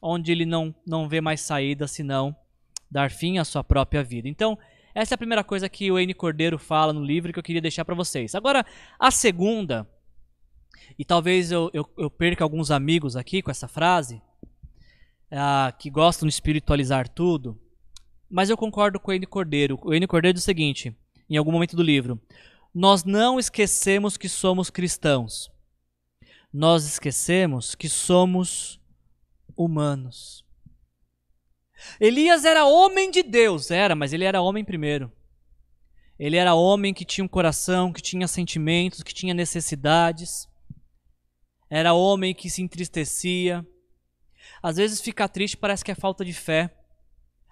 [0.00, 2.34] onde ele não, não vê mais saída senão
[2.90, 4.28] dar fim à sua própria vida.
[4.28, 4.56] Então,
[4.94, 6.14] essa é a primeira coisa que o N.
[6.14, 8.34] Cordeiro fala no livro que eu queria deixar para vocês.
[8.34, 8.64] Agora,
[8.98, 9.88] a segunda,
[10.96, 14.22] e talvez eu, eu, eu perca alguns amigos aqui com essa frase,
[15.32, 17.60] uh, que gostam de espiritualizar tudo,
[18.30, 19.26] mas eu concordo com o N.
[19.26, 19.78] Cordeiro.
[19.82, 20.06] O N.
[20.06, 20.96] Cordeiro diz o seguinte,
[21.28, 22.20] em algum momento do livro:
[22.74, 25.48] Nós não esquecemos que somos cristãos.
[26.52, 28.80] Nós esquecemos que somos
[29.56, 30.44] humanos.
[32.00, 35.12] Elias era homem de Deus, era, mas ele era homem primeiro.
[36.18, 40.48] Ele era homem que tinha um coração, que tinha sentimentos, que tinha necessidades.
[41.70, 43.64] Era homem que se entristecia.
[44.60, 46.76] Às vezes ficar triste parece que é falta de fé.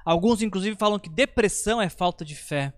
[0.05, 2.73] Alguns inclusive falam que depressão é falta de fé.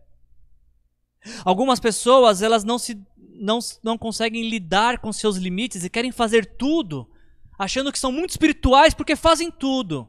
[1.45, 3.01] Algumas pessoas, elas não se
[3.37, 7.11] não, não conseguem lidar com seus limites e querem fazer tudo,
[7.59, 10.09] achando que são muito espirituais porque fazem tudo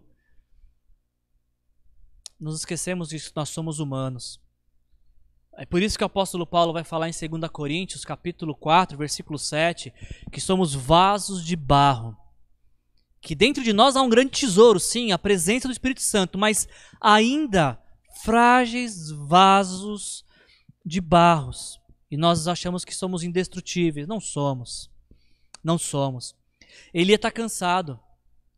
[2.39, 4.39] nos esquecemos disso, nós somos humanos.
[5.57, 9.39] É por isso que o apóstolo Paulo vai falar em 2 Coríntios, capítulo 4, versículo
[9.39, 9.93] 7,
[10.32, 12.16] que somos vasos de barro.
[13.22, 16.68] Que dentro de nós há um grande tesouro, sim, a presença do Espírito Santo, mas
[16.99, 17.82] ainda
[18.24, 20.26] frágeis vasos
[20.86, 21.80] de barros.
[22.12, 24.08] E nós achamos que somos indestrutíveis.
[24.08, 24.92] Não somos.
[25.64, 26.36] Não somos.
[26.94, 28.00] Ele está cansado.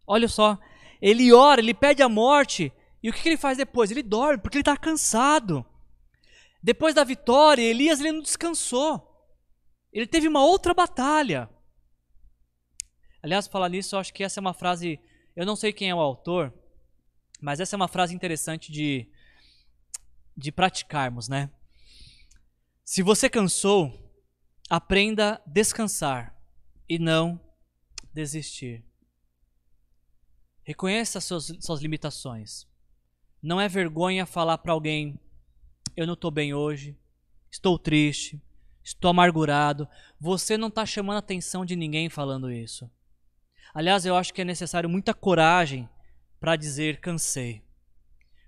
[0.05, 0.57] Olha só,
[1.01, 2.71] ele ora, ele pede a morte,
[3.01, 3.91] e o que, ele faz depois?
[3.91, 5.65] Ele dorme, porque ele está cansado.
[6.61, 9.03] Depois da vitória, Elias ele não descansou.
[9.91, 11.49] Ele teve uma outra batalha.
[13.21, 14.99] Aliás, falar nisso, eu acho que essa é uma frase.
[15.35, 16.53] Eu não sei quem é o autor,
[17.41, 19.07] mas essa é uma frase interessante de,
[20.35, 21.49] de praticarmos, né?
[22.89, 23.91] Se você cansou,
[24.69, 26.33] aprenda a descansar
[26.87, 27.37] e não
[28.13, 28.81] desistir.
[30.63, 32.65] Reconheça as suas, suas limitações.
[33.43, 35.19] Não é vergonha falar para alguém:
[35.97, 36.97] eu não estou bem hoje,
[37.51, 38.41] estou triste,
[38.81, 39.85] estou amargurado.
[40.17, 42.89] Você não está chamando a atenção de ninguém falando isso.
[43.73, 45.89] Aliás, eu acho que é necessário muita coragem
[46.39, 47.61] para dizer cansei,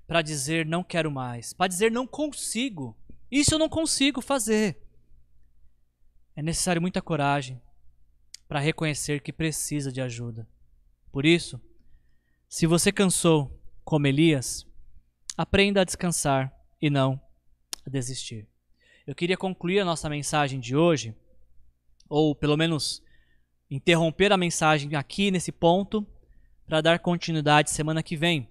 [0.07, 2.95] para dizer não quero mais, para dizer não consigo.
[3.31, 4.81] Isso eu não consigo fazer.
[6.35, 7.61] É necessário muita coragem
[8.47, 10.47] para reconhecer que precisa de ajuda.
[11.11, 11.61] Por isso,
[12.47, 14.67] se você cansou, como Elias,
[15.39, 17.17] Aprenda a descansar e não
[17.87, 18.45] a desistir.
[19.07, 21.15] Eu queria concluir a nossa mensagem de hoje,
[22.09, 23.01] ou pelo menos
[23.71, 26.05] interromper a mensagem aqui nesse ponto,
[26.65, 28.49] para dar continuidade semana que vem.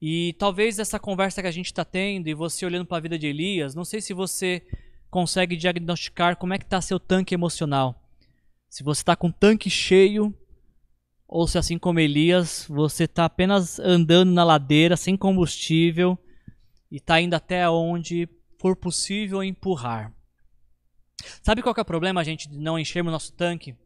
[0.00, 3.18] E talvez essa conversa que a gente está tendo e você olhando para a vida
[3.18, 4.62] de Elias, não sei se você
[5.10, 8.02] consegue diagnosticar como é que está seu tanque emocional.
[8.68, 10.36] Se você está com o tanque cheio
[11.28, 16.18] ou se assim como Elias, você está apenas andando na ladeira sem combustível
[16.90, 18.28] e está indo até onde
[18.58, 20.12] for possível empurrar.
[21.42, 23.76] Sabe qual é o problema, gente, de não enchermos nosso tanque?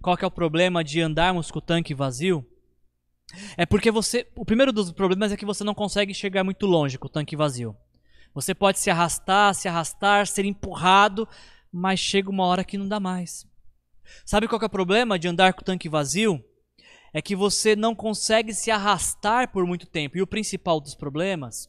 [0.00, 2.46] Qual é o problema de andarmos com o tanque vazio?
[3.56, 4.26] É porque você.
[4.34, 7.36] O primeiro dos problemas é que você não consegue chegar muito longe com o tanque
[7.36, 7.76] vazio.
[8.34, 11.28] Você pode se arrastar, se arrastar, ser empurrado,
[11.72, 13.46] mas chega uma hora que não dá mais.
[14.24, 16.44] Sabe qual é o problema de andar com o tanque vazio?
[17.12, 20.16] é que você não consegue se arrastar por muito tempo.
[20.16, 21.68] E o principal dos problemas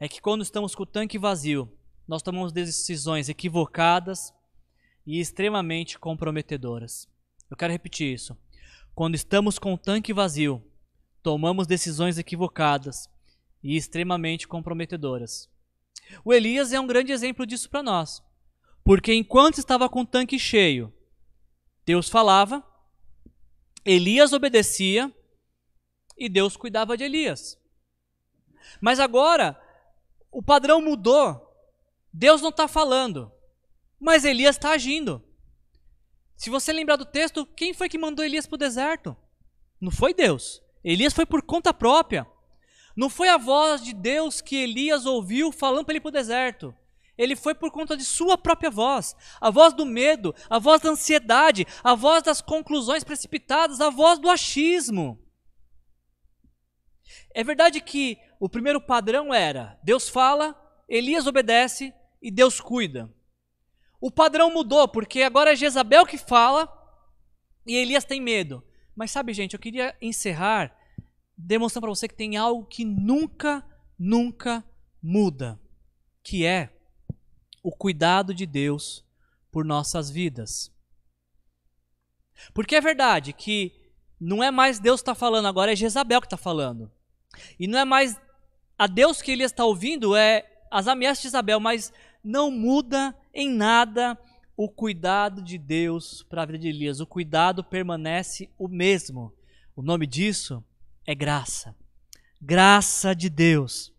[0.00, 1.72] é que quando estamos com o tanque vazio,
[2.06, 4.32] nós tomamos decisões equivocadas
[5.06, 7.08] e extremamente comprometedoras.
[7.50, 8.36] Eu quero repetir isso.
[8.94, 10.62] Quando estamos com o tanque vazio,
[11.28, 13.06] tomamos decisões equivocadas
[13.62, 15.46] e extremamente comprometedoras.
[16.24, 18.22] O Elias é um grande exemplo disso para nós.
[18.82, 20.90] Porque enquanto estava com o tanque cheio,
[21.84, 22.64] Deus falava
[23.84, 25.14] Elias obedecia
[26.16, 27.60] e Deus cuidava de Elias.
[28.80, 29.60] Mas agora,
[30.32, 31.46] o padrão mudou.
[32.10, 33.30] Deus não está falando,
[34.00, 35.22] mas Elias está agindo.
[36.38, 39.14] Se você lembrar do texto, quem foi que mandou Elias para o deserto?
[39.78, 40.66] Não foi Deus.
[40.90, 42.26] Elias foi por conta própria.
[42.96, 46.74] Não foi a voz de Deus que Elias ouviu falando para ele para o deserto.
[47.18, 49.14] Ele foi por conta de sua própria voz.
[49.38, 54.18] A voz do medo, a voz da ansiedade, a voz das conclusões precipitadas, a voz
[54.18, 55.22] do achismo.
[57.34, 60.58] É verdade que o primeiro padrão era: Deus fala,
[60.88, 63.14] Elias obedece e Deus cuida.
[64.00, 66.66] O padrão mudou, porque agora é Jezabel que fala
[67.66, 68.64] e Elias tem medo.
[68.96, 70.77] Mas sabe, gente, eu queria encerrar
[71.38, 73.64] demonstrando para você que tem algo que nunca,
[73.96, 74.64] nunca
[75.00, 75.58] muda,
[76.22, 76.76] que é
[77.62, 79.06] o cuidado de Deus
[79.52, 80.74] por nossas vidas.
[82.52, 83.72] Porque é verdade que
[84.20, 86.90] não é mais Deus que está falando, agora é Jezabel que está falando.
[87.58, 88.20] E não é mais
[88.76, 93.48] a Deus que ele está ouvindo, é as ameaças de Isabel, mas não muda em
[93.48, 94.18] nada
[94.56, 96.98] o cuidado de Deus para a vida de Elias.
[96.98, 99.32] O cuidado permanece o mesmo.
[99.76, 100.64] O nome disso
[101.08, 101.74] é graça.
[102.38, 103.90] Graça de Deus.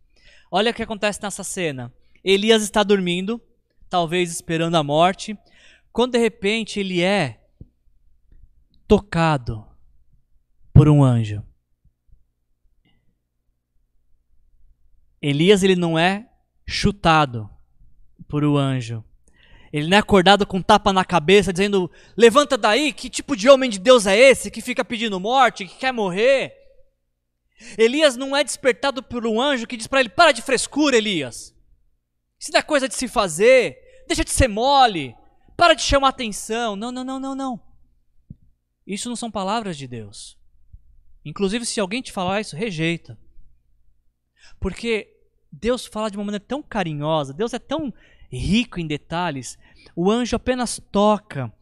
[0.51, 1.91] Olha o que acontece nessa cena.
[2.23, 3.41] Elias está dormindo,
[3.89, 5.35] talvez esperando a morte,
[5.91, 7.41] quando de repente ele é
[8.87, 9.65] tocado
[10.71, 11.43] por um anjo.
[15.19, 16.29] Elias ele não é
[16.67, 17.49] chutado
[18.27, 19.03] por um anjo.
[19.73, 23.49] Ele não é acordado com um tapa na cabeça dizendo: "Levanta daí, que tipo de
[23.49, 26.58] homem de Deus é esse que fica pedindo morte, que quer morrer?"
[27.77, 31.55] Elias não é despertado por um anjo que diz para ele: "Para de frescura, Elias.
[32.39, 33.77] Isso não é coisa de se fazer.
[34.07, 35.15] Deixa de ser mole.
[35.57, 37.59] Para de chamar atenção." Não, não, não, não, não.
[38.87, 40.37] Isso não são palavras de Deus.
[41.23, 43.19] Inclusive, se alguém te falar isso, rejeita.
[44.59, 45.15] Porque
[45.51, 47.93] Deus fala de uma maneira tão carinhosa, Deus é tão
[48.31, 49.57] rico em detalhes.
[49.95, 51.53] O anjo apenas toca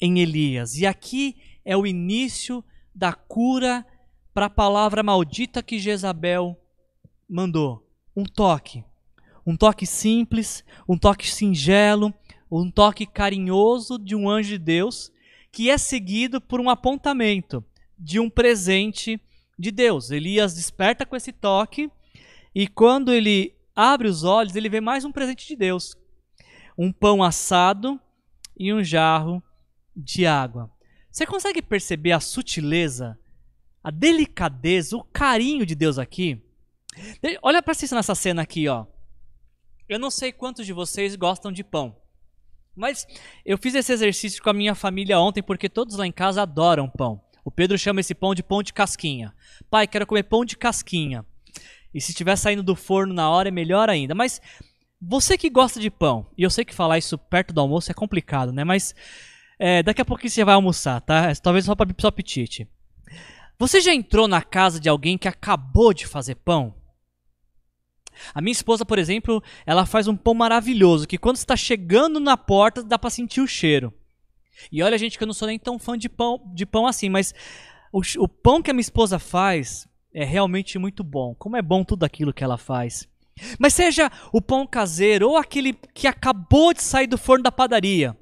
[0.00, 0.76] em Elias.
[0.76, 3.86] E aqui é o início da cura
[4.32, 6.58] para a palavra maldita que Jezabel
[7.28, 7.86] mandou.
[8.16, 8.84] Um toque.
[9.46, 12.14] Um toque simples, um toque singelo,
[12.50, 15.10] um toque carinhoso de um anjo de Deus,
[15.50, 17.64] que é seguido por um apontamento
[17.98, 19.20] de um presente
[19.58, 20.10] de Deus.
[20.10, 21.90] Elias desperta com esse toque
[22.54, 25.96] e quando ele abre os olhos, ele vê mais um presente de Deus:
[26.76, 28.00] um pão assado
[28.56, 29.42] e um jarro
[29.96, 30.70] de água.
[31.10, 33.18] Você consegue perceber a sutileza,
[33.82, 36.40] a delicadeza, o carinho de Deus aqui?
[37.42, 38.86] Olha para assistir nessa cena aqui, ó.
[39.88, 41.96] Eu não sei quantos de vocês gostam de pão.
[42.74, 43.06] Mas
[43.44, 46.88] eu fiz esse exercício com a minha família ontem porque todos lá em casa adoram
[46.88, 47.20] pão.
[47.44, 49.34] O Pedro chama esse pão de pão de casquinha.
[49.68, 51.26] Pai, quero comer pão de casquinha.
[51.92, 54.14] E se estiver saindo do forno na hora é melhor ainda.
[54.14, 54.40] Mas
[55.00, 57.94] você que gosta de pão, e eu sei que falar isso perto do almoço é
[57.94, 58.64] complicado, né?
[58.64, 58.94] Mas
[59.58, 61.30] é, daqui a pouquinho você vai almoçar, tá?
[61.30, 62.68] É, talvez só para seu apetite.
[63.58, 66.74] Você já entrou na casa de alguém que acabou de fazer pão?
[68.34, 72.36] A minha esposa, por exemplo, ela faz um pão maravilhoso que quando está chegando na
[72.36, 73.92] porta dá para sentir o cheiro.
[74.70, 77.08] E olha, gente, que eu não sou nem tão fã de pão, de pão assim,
[77.08, 77.34] mas
[77.92, 81.34] o, o pão que a minha esposa faz é realmente muito bom.
[81.34, 83.08] Como é bom tudo aquilo que ela faz.
[83.58, 88.16] Mas seja o pão caseiro ou aquele que acabou de sair do forno da padaria.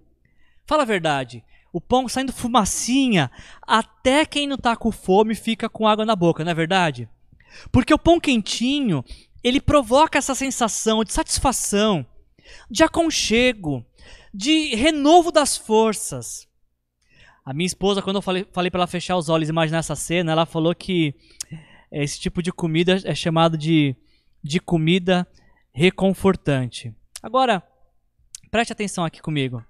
[0.67, 1.45] Fala a verdade.
[1.73, 3.31] O pão saindo fumacinha,
[3.63, 7.09] até quem não está com fome fica com água na boca, não é verdade?
[7.71, 9.05] Porque o pão quentinho,
[9.43, 12.05] ele provoca essa sensação de satisfação,
[12.71, 13.85] de aconchego,
[14.35, 16.49] de renovo das forças.
[17.45, 19.97] A minha esposa, quando eu falei, falei para ela fechar os olhos e imaginar essa
[19.97, 21.15] cena, ela falou que
[21.91, 23.97] esse tipo de comida é chamado de,
[24.43, 25.27] de comida
[25.73, 26.95] reconfortante.
[27.23, 27.63] Agora,
[28.51, 29.65] preste atenção aqui comigo.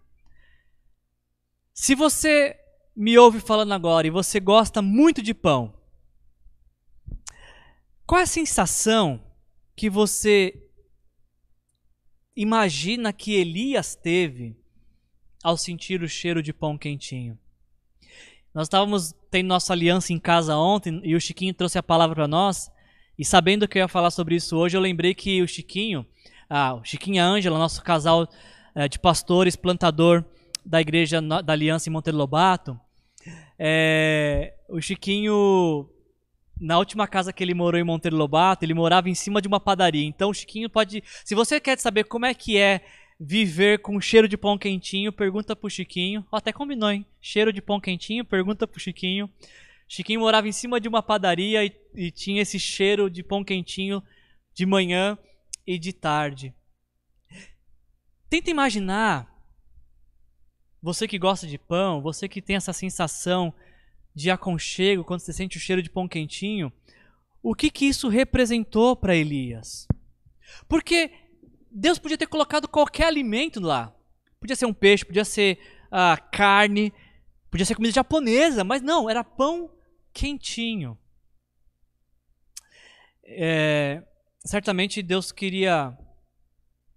[1.81, 2.55] Se você
[2.95, 5.73] me ouve falando agora e você gosta muito de pão,
[8.05, 9.19] qual é a sensação
[9.75, 10.63] que você
[12.37, 14.55] imagina que Elias teve
[15.43, 17.39] ao sentir o cheiro de pão quentinho?
[18.53, 22.29] Nós estávamos tendo nossa aliança em casa ontem e o Chiquinho trouxe a palavra para
[22.29, 22.71] nós.
[23.19, 26.07] E sabendo que eu ia falar sobre isso hoje, eu lembrei que o Chiquinho,
[26.47, 28.29] ah, o Chiquinho e a Ângela, nosso casal
[28.75, 30.27] é, de pastores, plantador
[30.65, 32.79] da igreja da Aliança em Monteiro Lobato,
[33.59, 35.89] é, o Chiquinho,
[36.59, 39.61] na última casa que ele morou em Monteiro Lobato, ele morava em cima de uma
[39.61, 40.07] padaria.
[40.07, 41.03] Então o Chiquinho pode.
[41.25, 42.83] Se você quer saber como é que é
[43.19, 46.25] viver com cheiro de pão quentinho, pergunta pro Chiquinho.
[46.33, 47.05] Oh, até combinou, hein?
[47.21, 49.29] Cheiro de pão quentinho, pergunta pro Chiquinho.
[49.87, 54.03] Chiquinho morava em cima de uma padaria e, e tinha esse cheiro de pão quentinho
[54.55, 55.19] de manhã
[55.67, 56.55] e de tarde.
[58.31, 59.30] Tenta imaginar
[60.83, 63.53] você que gosta de pão, você que tem essa sensação
[64.15, 66.73] de aconchego quando você sente o cheiro de pão quentinho,
[67.43, 69.87] o que que isso representou para Elias?
[70.69, 71.11] Porque
[71.71, 73.95] Deus podia ter colocado qualquer alimento lá.
[74.41, 76.93] Podia ser um peixe, podia ser uh, carne,
[77.51, 79.71] podia ser comida japonesa, mas não, era pão
[80.13, 80.99] quentinho.
[83.23, 84.03] É,
[84.45, 85.97] certamente Deus queria,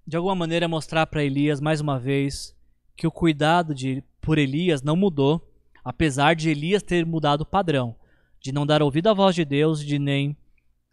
[0.08, 2.56] de alguma maneira, mostrar para Elias mais uma vez
[2.96, 5.50] que o cuidado de, por Elias não mudou,
[5.84, 7.96] apesar de Elias ter mudado o padrão,
[8.40, 10.38] de não dar ouvido à voz de Deus, de nem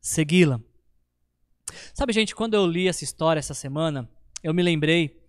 [0.01, 0.61] segui-la.
[1.95, 4.09] Sabe, gente, quando eu li essa história essa semana,
[4.43, 5.21] eu me lembrei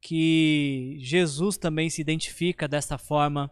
[0.00, 3.50] que Jesus também se identifica dessa forma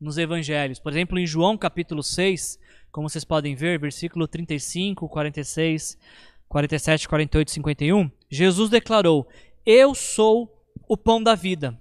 [0.00, 0.78] nos evangelhos.
[0.78, 2.58] Por exemplo, em João capítulo 6,
[2.90, 5.98] como vocês podem ver, versículo 35, 46,
[6.48, 9.26] 47, 48 e 51, Jesus declarou:
[9.64, 11.78] Eu sou o pão da vida.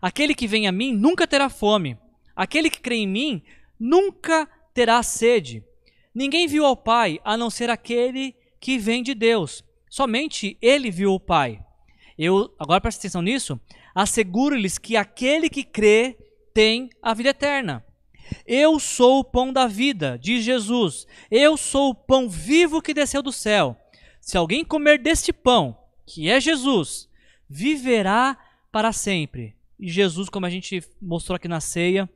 [0.00, 1.98] Aquele que vem a mim nunca terá fome.
[2.34, 3.42] Aquele que crê em mim
[3.78, 5.64] nunca terá sede.
[6.14, 9.64] Ninguém viu ao Pai a não ser aquele que vem de Deus.
[9.88, 11.60] Somente ele viu o Pai.
[12.18, 13.60] Eu, agora preste atenção nisso.
[13.94, 16.16] Asseguro-lhes que aquele que crê
[16.52, 17.84] tem a vida eterna.
[18.46, 21.06] Eu sou o pão da vida, diz Jesus.
[21.30, 23.76] Eu sou o pão vivo que desceu do céu.
[24.20, 27.08] Se alguém comer deste pão, que é Jesus,
[27.48, 28.36] viverá
[28.72, 29.55] para sempre.
[29.78, 32.08] E Jesus, como a gente mostrou aqui na ceia,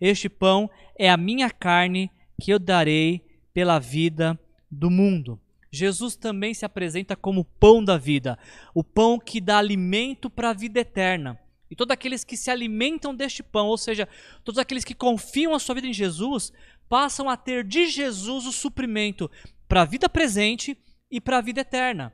[0.00, 2.10] este pão é a minha carne
[2.40, 4.38] que eu darei pela vida
[4.70, 5.40] do mundo.
[5.70, 8.38] Jesus também se apresenta como o pão da vida,
[8.74, 11.38] o pão que dá alimento para a vida eterna.
[11.70, 14.08] E todos aqueles que se alimentam deste pão, ou seja,
[14.44, 16.52] todos aqueles que confiam a sua vida em Jesus,
[16.88, 19.30] passam a ter de Jesus o suprimento
[19.68, 20.78] para a vida presente
[21.10, 22.12] e para a vida eterna.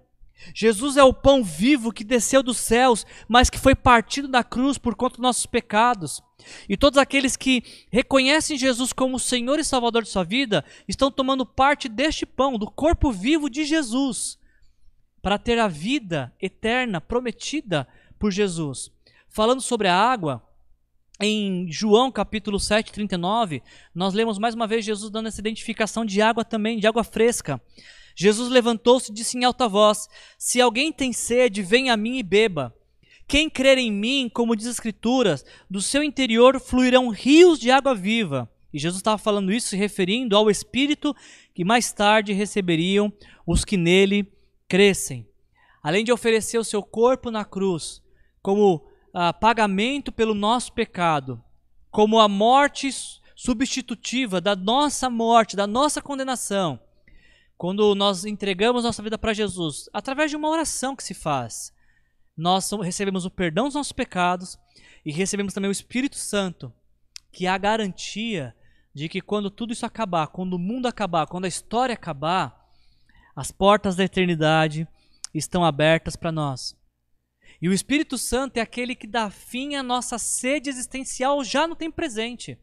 [0.55, 4.78] Jesus é o pão vivo que desceu dos céus, mas que foi partido da cruz
[4.78, 6.22] por conta dos nossos pecados.
[6.68, 11.47] E todos aqueles que reconhecem Jesus como Senhor e Salvador de sua vida estão tomando
[11.47, 14.38] parte deste pão, do corpo vivo de Jesus,
[15.20, 17.86] para ter a vida eterna prometida
[18.18, 18.90] por Jesus.
[19.28, 20.43] Falando sobre a água,
[21.20, 23.62] em João capítulo 7, 39,
[23.95, 27.62] nós lemos mais uma vez Jesus dando essa identificação de água também, de água fresca.
[28.15, 30.09] Jesus levantou-se e disse em alta voz:
[30.39, 32.75] Se alguém tem sede, venha a mim e beba.
[33.27, 37.95] Quem crer em mim, como diz as Escrituras, do seu interior fluirão rios de água
[37.95, 38.51] viva.
[38.73, 41.15] E Jesus estava falando isso se referindo ao Espírito
[41.55, 43.13] que mais tarde receberiam
[43.47, 44.31] os que nele
[44.69, 45.29] crescem.
[45.83, 48.03] Além de oferecer o seu corpo na cruz
[48.41, 51.43] como ah, pagamento pelo nosso pecado,
[51.91, 52.91] como a morte
[53.37, 56.81] substitutiva da nossa morte, da nossa condenação,
[57.63, 61.73] quando nós entregamos nossa vida para Jesus, através de uma oração que se faz,
[62.37, 64.59] nós recebemos o perdão dos nossos pecados
[65.05, 66.73] e recebemos também o Espírito Santo,
[67.31, 68.53] que é a garantia
[68.93, 72.69] de que quando tudo isso acabar, quando o mundo acabar, quando a história acabar,
[73.37, 74.89] as portas da eternidade
[75.33, 76.77] estão abertas para nós.
[77.61, 81.77] E o Espírito Santo é aquele que dá fim à nossa sede existencial já no
[81.77, 82.59] tempo presente.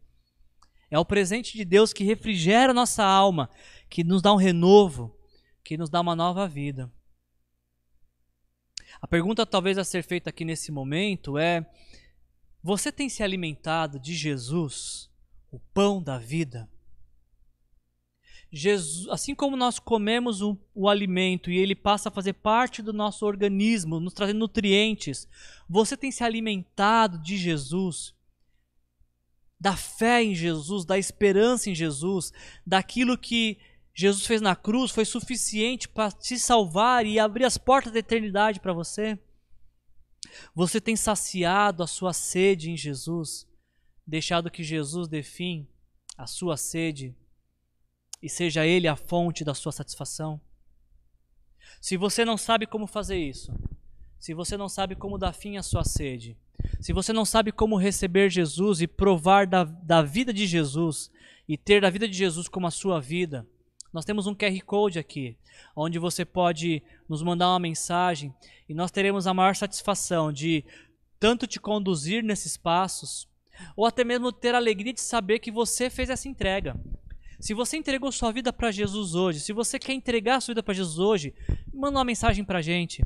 [0.92, 3.50] É o presente de Deus que refrigera nossa alma,
[3.90, 5.16] que nos dá um renovo,
[5.64, 6.92] que nos dá uma nova vida.
[9.02, 11.66] A pergunta talvez a ser feita aqui nesse momento é:
[12.62, 15.10] você tem se alimentado de Jesus,
[15.52, 16.70] o pão da vida?
[18.52, 22.92] Jesus, assim como nós comemos o, o, alimento e ele passa a fazer parte do
[22.92, 25.28] nosso organismo, nos trazendo nutrientes,
[25.70, 28.16] você tem se alimentado de Jesus,
[29.60, 32.32] da fé em Jesus, da esperança em Jesus,
[32.66, 33.60] daquilo que
[33.94, 38.60] Jesus fez na cruz foi suficiente para te salvar e abrir as portas da eternidade
[38.60, 39.20] para você?
[40.56, 43.48] Você tem saciado a sua sede em Jesus,
[44.08, 45.68] deixado que Jesus fim
[46.18, 47.16] à sua sede
[48.22, 50.40] e seja Ele a fonte da sua satisfação?
[51.82, 53.54] Se você não sabe como fazer isso,
[54.20, 56.38] se você não sabe como dar fim à sua sede,
[56.82, 61.10] se você não sabe como receber Jesus e provar da, da vida de Jesus
[61.48, 63.48] e ter a vida de Jesus como a sua vida,
[63.92, 65.38] nós temos um QR Code aqui,
[65.76, 68.34] onde você pode nos mandar uma mensagem
[68.68, 70.64] e nós teremos a maior satisfação de
[71.20, 73.28] tanto te conduzir nesses passos,
[73.76, 76.80] ou até mesmo ter a alegria de saber que você fez essa entrega.
[77.40, 80.74] Se você entregou sua vida para Jesus hoje, se você quer entregar sua vida para
[80.74, 81.34] Jesus hoje,
[81.74, 83.04] manda uma mensagem para a gente.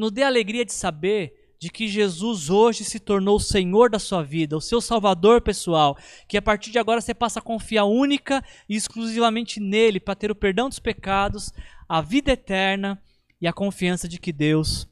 [0.00, 3.98] Nos dê a alegria de saber de que Jesus hoje se tornou o Senhor da
[3.98, 5.94] sua vida, o seu Salvador pessoal,
[6.26, 10.30] que a partir de agora você passa a confiar única e exclusivamente nele para ter
[10.30, 11.52] o perdão dos pecados,
[11.86, 12.98] a vida eterna
[13.38, 14.88] e a confiança de que Deus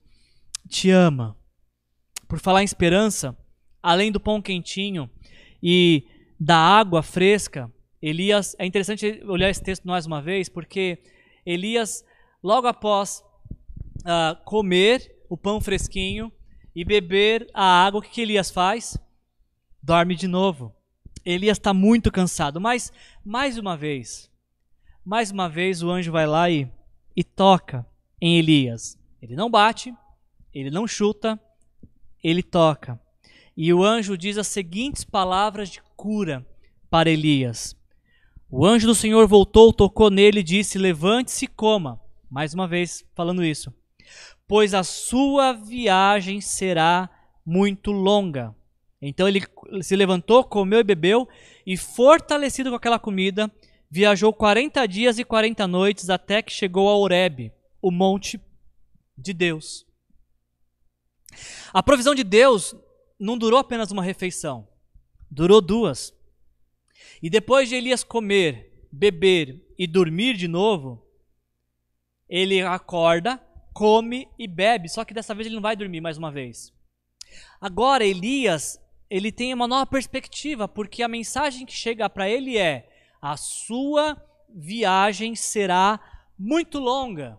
[0.68, 1.34] te ama.
[2.28, 3.34] Por falar em esperança,
[3.82, 5.08] além do pão quentinho
[5.62, 6.04] e
[6.38, 10.98] da água fresca, Elias, é interessante olhar esse texto mais uma vez, porque
[11.46, 12.04] Elias,
[12.42, 13.24] logo após
[14.08, 16.32] uh, comer o pão fresquinho,
[16.74, 18.96] e beber a água, o que, que Elias faz?
[19.82, 20.72] Dorme de novo.
[21.24, 22.92] Elias está muito cansado, mas
[23.24, 24.30] mais uma vez,
[25.04, 26.70] mais uma vez o anjo vai lá e,
[27.16, 27.84] e toca
[28.20, 28.96] em Elias.
[29.20, 29.92] Ele não bate,
[30.54, 31.38] ele não chuta,
[32.22, 33.00] ele toca.
[33.56, 36.46] E o anjo diz as seguintes palavras de cura
[36.88, 37.76] para Elias.
[38.48, 42.00] O anjo do Senhor voltou, tocou nele e disse: Levante-se e coma.
[42.30, 43.74] Mais uma vez falando isso
[44.48, 47.10] pois a sua viagem será
[47.44, 48.56] muito longa.
[49.00, 49.42] Então ele
[49.82, 51.28] se levantou, comeu e bebeu,
[51.66, 53.52] e fortalecido com aquela comida,
[53.90, 58.40] viajou 40 dias e 40 noites até que chegou a Horebe, o monte
[59.16, 59.86] de Deus.
[61.72, 62.74] A provisão de Deus
[63.20, 64.66] não durou apenas uma refeição,
[65.30, 66.14] durou duas.
[67.22, 71.06] E depois de Elias comer, beber e dormir de novo,
[72.28, 73.40] ele acorda
[73.78, 76.72] come e bebe, só que dessa vez ele não vai dormir mais uma vez.
[77.60, 82.90] Agora Elias, ele tem uma nova perspectiva, porque a mensagem que chega para ele é:
[83.22, 84.20] a sua
[84.52, 86.00] viagem será
[86.36, 87.38] muito longa.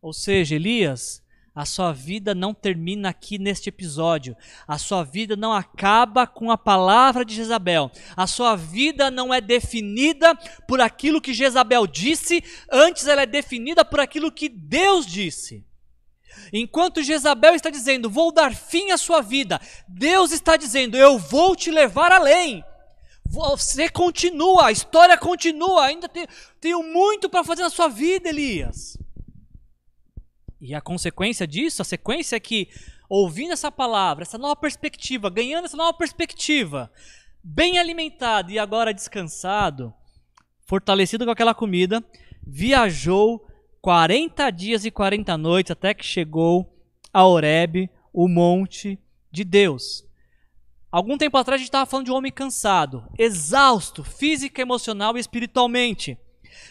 [0.00, 4.36] Ou seja, Elias, a sua vida não termina aqui neste episódio.
[4.68, 7.90] A sua vida não acaba com a palavra de Jezabel.
[8.16, 10.36] A sua vida não é definida
[10.68, 15.68] por aquilo que Jezabel disse, antes ela é definida por aquilo que Deus disse.
[16.52, 21.54] Enquanto Jezabel está dizendo, vou dar fim à sua vida, Deus está dizendo, eu vou
[21.54, 22.64] te levar além.
[23.26, 26.10] Você continua, a história continua, ainda
[26.60, 28.98] tenho muito para fazer na sua vida, Elias.
[30.60, 32.68] E a consequência disso, a sequência é que,
[33.08, 36.92] ouvindo essa palavra, essa nova perspectiva, ganhando essa nova perspectiva,
[37.42, 39.94] bem alimentado e agora descansado,
[40.66, 42.04] fortalecido com aquela comida,
[42.46, 43.46] viajou
[43.80, 46.76] 40 dias e 40 noites até que chegou
[47.12, 48.98] a Horebe, o monte
[49.30, 50.04] de Deus.
[50.90, 55.20] Algum tempo atrás a gente estava falando de um homem cansado, exausto, física, emocional e
[55.20, 56.18] espiritualmente.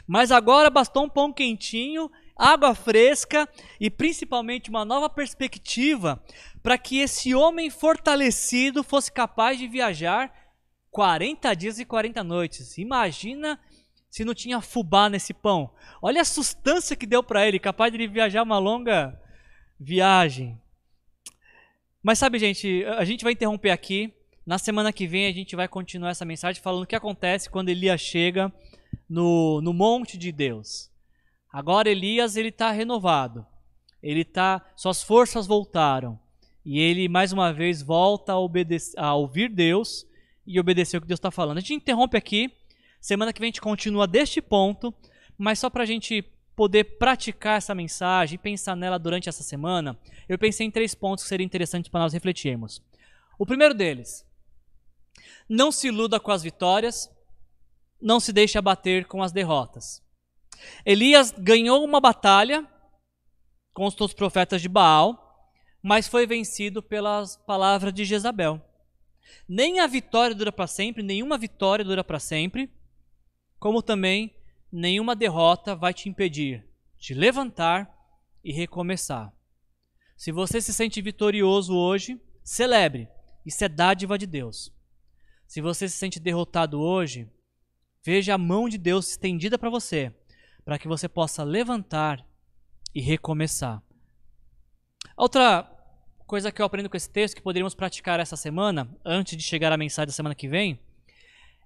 [0.05, 3.47] Mas agora bastou um pão quentinho, água fresca
[3.80, 6.22] e principalmente uma nova perspectiva
[6.62, 10.32] para que esse homem fortalecido fosse capaz de viajar
[10.91, 12.78] 40 dias e 40 noites.
[12.78, 13.60] Imagina
[14.10, 15.72] se não tinha fubá nesse pão.
[16.01, 19.20] Olha a sustância que deu para ele, capaz de ele viajar uma longa
[19.80, 20.60] viagem.
[22.01, 24.14] Mas sabe, gente, a gente vai interromper aqui.
[24.45, 27.70] Na semana que vem a gente vai continuar essa mensagem falando o que acontece quando
[27.70, 28.51] Elias chega
[29.07, 30.89] no, no monte de Deus.
[31.51, 33.45] Agora Elias ele está renovado.
[34.01, 36.20] Ele tá, suas forças voltaram
[36.66, 40.05] e ele mais uma vez volta a, obedecer, a ouvir Deus
[40.45, 41.57] e obedecer o que Deus está falando.
[41.57, 42.51] A gente interrompe aqui.
[43.00, 44.93] Semana que vem a gente continua deste ponto,
[45.38, 46.22] mas só para a gente
[46.56, 49.97] poder praticar essa mensagem e pensar nela durante essa semana,
[50.28, 52.84] eu pensei em três pontos que seriam interessantes para nós refletirmos.
[53.38, 54.26] O primeiro deles,
[55.47, 57.10] não se iluda com as vitórias,
[58.02, 60.04] não se deixe abater com as derrotas.
[60.86, 62.68] Elias ganhou uma batalha
[63.74, 68.62] com os profetas de Baal, mas foi vencido pelas palavras de Jezabel.
[69.47, 72.70] Nem a vitória dura para sempre, nenhuma vitória dura para sempre
[73.60, 74.36] como também
[74.72, 76.66] nenhuma derrota vai te impedir
[76.97, 77.93] de levantar
[78.43, 79.34] e recomeçar.
[80.16, 83.07] Se você se sente vitorioso hoje, celebre.
[83.45, 84.74] Isso é dádiva de Deus.
[85.47, 87.30] Se você se sente derrotado hoje,
[88.03, 90.14] veja a mão de Deus estendida para você,
[90.64, 92.26] para que você possa levantar
[92.93, 93.82] e recomeçar.
[95.16, 95.64] Outra
[96.28, 99.72] coisa que eu aprendo com esse texto que poderíamos praticar essa semana, antes de chegar
[99.72, 100.80] à mensagem da semana que vem,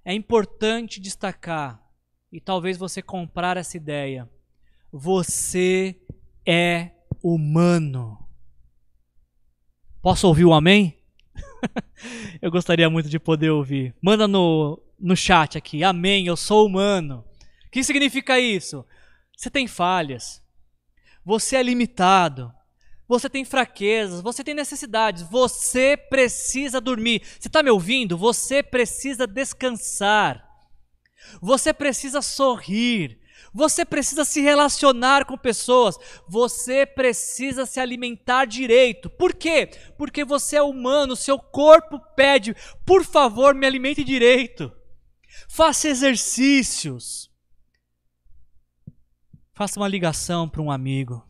[0.06, 1.83] é importante destacar
[2.34, 4.28] e talvez você comprar essa ideia.
[4.92, 5.96] Você
[6.44, 6.90] é
[7.22, 8.18] humano.
[10.02, 10.98] Posso ouvir o um amém?
[12.42, 13.94] eu gostaria muito de poder ouvir.
[14.02, 15.84] Manda no, no chat aqui.
[15.84, 17.24] Amém, eu sou humano.
[17.68, 18.84] O que significa isso?
[19.38, 20.44] Você tem falhas.
[21.24, 22.52] Você é limitado.
[23.08, 27.22] Você tem fraquezas, você tem necessidades, você precisa dormir.
[27.24, 28.18] Você está me ouvindo?
[28.18, 30.53] Você precisa descansar.
[31.42, 33.20] Você precisa sorrir.
[33.54, 35.98] Você precisa se relacionar com pessoas.
[36.28, 39.10] Você precisa se alimentar direito.
[39.10, 39.70] Por quê?
[39.98, 42.56] Porque você é humano, seu corpo pede,
[42.86, 44.72] por favor, me alimente direito.
[45.48, 47.32] Faça exercícios.
[49.54, 51.24] Faça uma ligação para um amigo.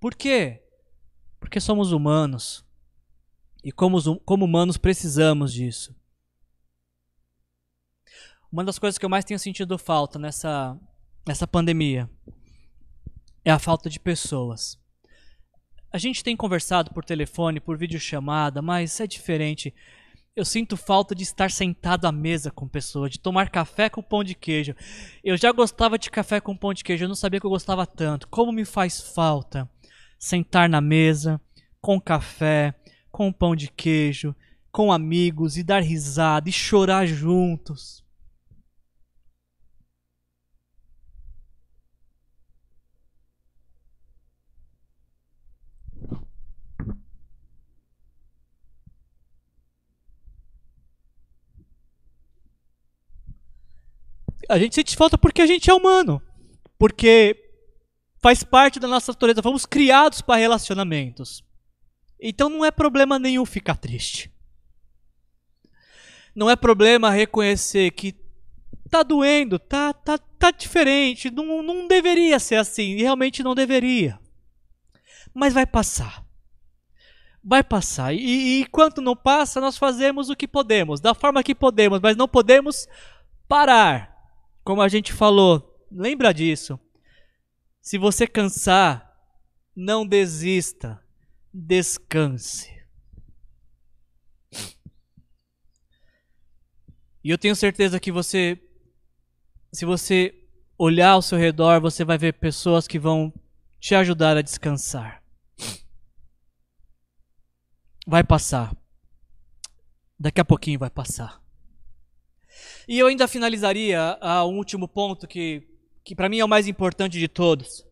[0.00, 0.64] Por quê?
[1.38, 2.64] Porque somos humanos.
[3.62, 5.94] E como, como humanos precisamos disso.
[8.50, 10.74] Uma das coisas que eu mais tenho sentido falta nessa,
[11.26, 12.08] nessa pandemia
[13.44, 14.78] é a falta de pessoas.
[15.92, 19.74] A gente tem conversado por telefone, por videochamada, mas é diferente.
[20.34, 24.24] Eu sinto falta de estar sentado à mesa com pessoas, de tomar café com pão
[24.24, 24.74] de queijo.
[25.22, 27.86] Eu já gostava de café com pão de queijo, eu não sabia que eu gostava
[27.86, 28.28] tanto.
[28.28, 29.68] Como me faz falta
[30.18, 31.38] sentar na mesa,
[31.82, 32.74] com café,
[33.10, 34.34] com pão de queijo,
[34.72, 38.07] com amigos e dar risada e chorar juntos.
[54.48, 56.22] A gente sente falta porque a gente é humano.
[56.78, 57.36] Porque
[58.20, 59.42] faz parte da nossa natureza.
[59.42, 61.44] Fomos criados para relacionamentos.
[62.20, 64.32] Então não é problema nenhum ficar triste.
[66.34, 68.14] Não é problema reconhecer que
[68.88, 74.18] tá doendo, tá, tá, tá diferente, não, não deveria ser assim, realmente não deveria.
[75.34, 76.24] Mas vai passar.
[77.44, 78.14] Vai passar.
[78.14, 82.16] E, e enquanto não passa, nós fazemos o que podemos, da forma que podemos, mas
[82.16, 82.88] não podemos
[83.46, 84.07] parar.
[84.68, 86.78] Como a gente falou, lembra disso.
[87.80, 89.18] Se você cansar,
[89.74, 91.02] não desista,
[91.50, 92.70] descanse.
[97.24, 98.62] E eu tenho certeza que você,
[99.72, 100.46] se você
[100.76, 103.32] olhar ao seu redor, você vai ver pessoas que vão
[103.80, 105.24] te ajudar a descansar.
[108.06, 108.76] Vai passar.
[110.20, 111.42] Daqui a pouquinho vai passar.
[112.88, 115.62] E eu ainda finalizaria a um último ponto que,
[116.02, 117.84] que para mim é o mais importante de todos.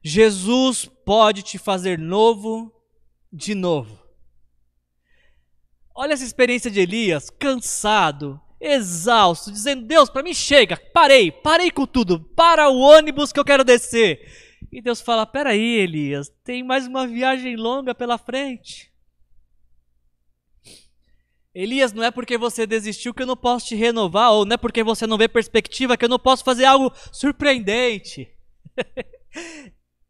[0.00, 2.72] Jesus pode te fazer novo
[3.32, 3.98] de novo.
[5.92, 11.84] Olha essa experiência de Elias, cansado, exausto, dizendo: Deus, para mim chega, parei, parei com
[11.84, 14.20] tudo, para o ônibus que eu quero descer.
[14.70, 18.93] E Deus fala: Peraí, Elias, tem mais uma viagem longa pela frente.
[21.54, 24.56] Elias, não é porque você desistiu que eu não posso te renovar, ou não é
[24.56, 28.28] porque você não vê perspectiva que eu não posso fazer algo surpreendente.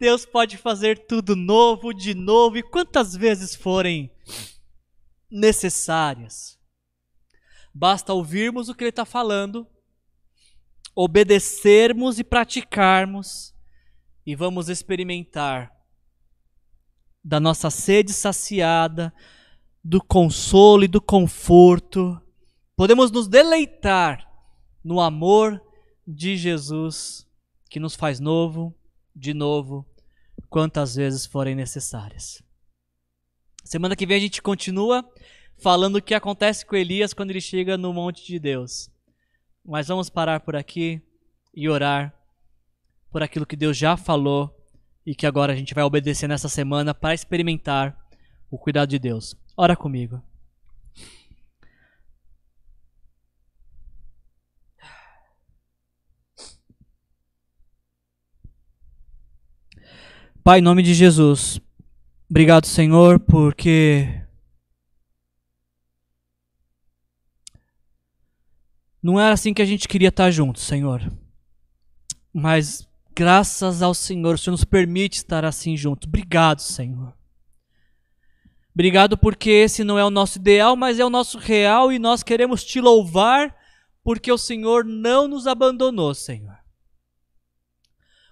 [0.00, 4.10] Deus pode fazer tudo novo, de novo, e quantas vezes forem
[5.30, 6.58] necessárias.
[7.74, 9.66] Basta ouvirmos o que Ele está falando,
[10.94, 13.54] obedecermos e praticarmos,
[14.24, 15.74] e vamos experimentar
[17.22, 19.12] da nossa sede saciada,
[19.84, 22.18] do consolo e do conforto,
[22.74, 24.26] podemos nos deleitar
[24.82, 25.60] no amor
[26.06, 27.26] de Jesus,
[27.68, 28.74] que nos faz novo,
[29.14, 29.86] de novo,
[30.48, 32.42] quantas vezes forem necessárias.
[33.62, 35.04] Semana que vem a gente continua
[35.58, 38.90] falando o que acontece com Elias quando ele chega no monte de Deus.
[39.64, 41.02] Mas vamos parar por aqui
[41.54, 42.14] e orar
[43.10, 44.54] por aquilo que Deus já falou
[45.06, 47.96] e que agora a gente vai obedecer nessa semana para experimentar
[48.50, 49.34] o cuidado de Deus.
[49.56, 50.22] Ora comigo.
[60.42, 61.58] Pai, em nome de Jesus,
[62.28, 64.22] obrigado, Senhor, porque
[69.02, 71.00] não era assim que a gente queria estar juntos, Senhor.
[72.30, 76.06] Mas graças ao Senhor, o Senhor nos permite estar assim juntos.
[76.06, 77.14] Obrigado, Senhor.
[78.74, 82.24] Obrigado porque esse não é o nosso ideal, mas é o nosso real e nós
[82.24, 83.54] queremos te louvar
[84.02, 86.58] porque o Senhor não nos abandonou, Senhor.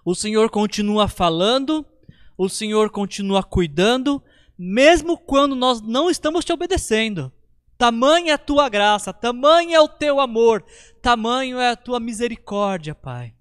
[0.05, 1.87] O Senhor continua falando,
[2.37, 4.21] o Senhor continua cuidando,
[4.59, 7.33] mesmo quando nós não estamos te obedecendo.
[7.79, 10.65] Tamanha é a tua graça, tamanho é o teu amor,
[11.01, 13.35] tamanho é a tua misericórdia, Pai.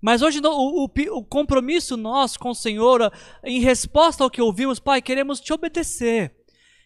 [0.00, 3.12] Mas hoje o, o, o, compromisso nosso com o Senhor,
[3.44, 6.34] em resposta ao que ouvimos, Pai, queremos te obedecer.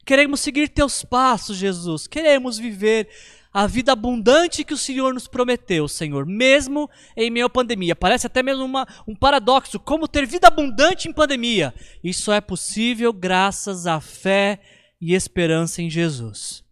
[0.05, 2.07] Queremos seguir teus passos, Jesus.
[2.07, 3.09] Queremos viver
[3.53, 7.95] a vida abundante que o Senhor nos prometeu, Senhor, mesmo em meio à pandemia.
[7.95, 11.73] Parece até mesmo uma, um paradoxo, como ter vida abundante em pandemia.
[12.03, 14.61] Isso é possível graças à fé
[15.01, 16.64] e esperança em Jesus.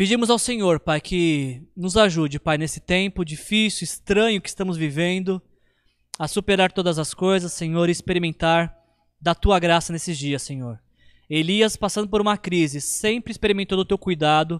[0.00, 5.42] Pedimos ao Senhor, Pai, que nos ajude, Pai, nesse tempo difícil, estranho que estamos vivendo,
[6.18, 8.74] a superar todas as coisas, Senhor, e experimentar
[9.20, 10.80] da tua graça nesses dias, Senhor.
[11.28, 14.58] Elias, passando por uma crise, sempre experimentou do teu cuidado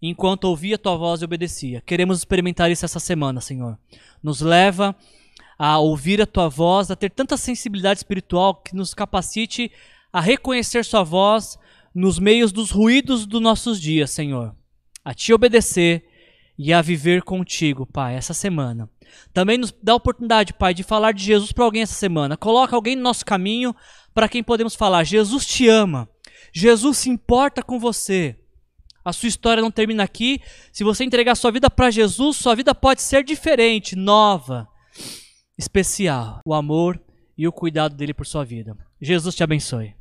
[0.00, 1.80] enquanto ouvia tua voz e obedecia.
[1.80, 3.76] Queremos experimentar isso essa semana, Senhor.
[4.22, 4.94] Nos leva
[5.58, 9.68] a ouvir a tua voz, a ter tanta sensibilidade espiritual que nos capacite
[10.12, 11.58] a reconhecer sua voz
[11.92, 14.55] nos meios dos ruídos dos nossos dias, Senhor
[15.06, 16.04] a te obedecer
[16.58, 18.90] e a viver contigo, Pai, essa semana.
[19.32, 22.36] Também nos dá a oportunidade, Pai, de falar de Jesus para alguém essa semana.
[22.36, 23.72] Coloca alguém no nosso caminho
[24.12, 26.08] para quem podemos falar: Jesus te ama,
[26.52, 28.36] Jesus se importa com você.
[29.04, 30.40] A sua história não termina aqui.
[30.72, 34.66] Se você entregar sua vida para Jesus, sua vida pode ser diferente, nova,
[35.56, 36.40] especial.
[36.44, 37.00] O amor
[37.38, 38.76] e o cuidado dele por sua vida.
[39.00, 39.94] Jesus te abençoe.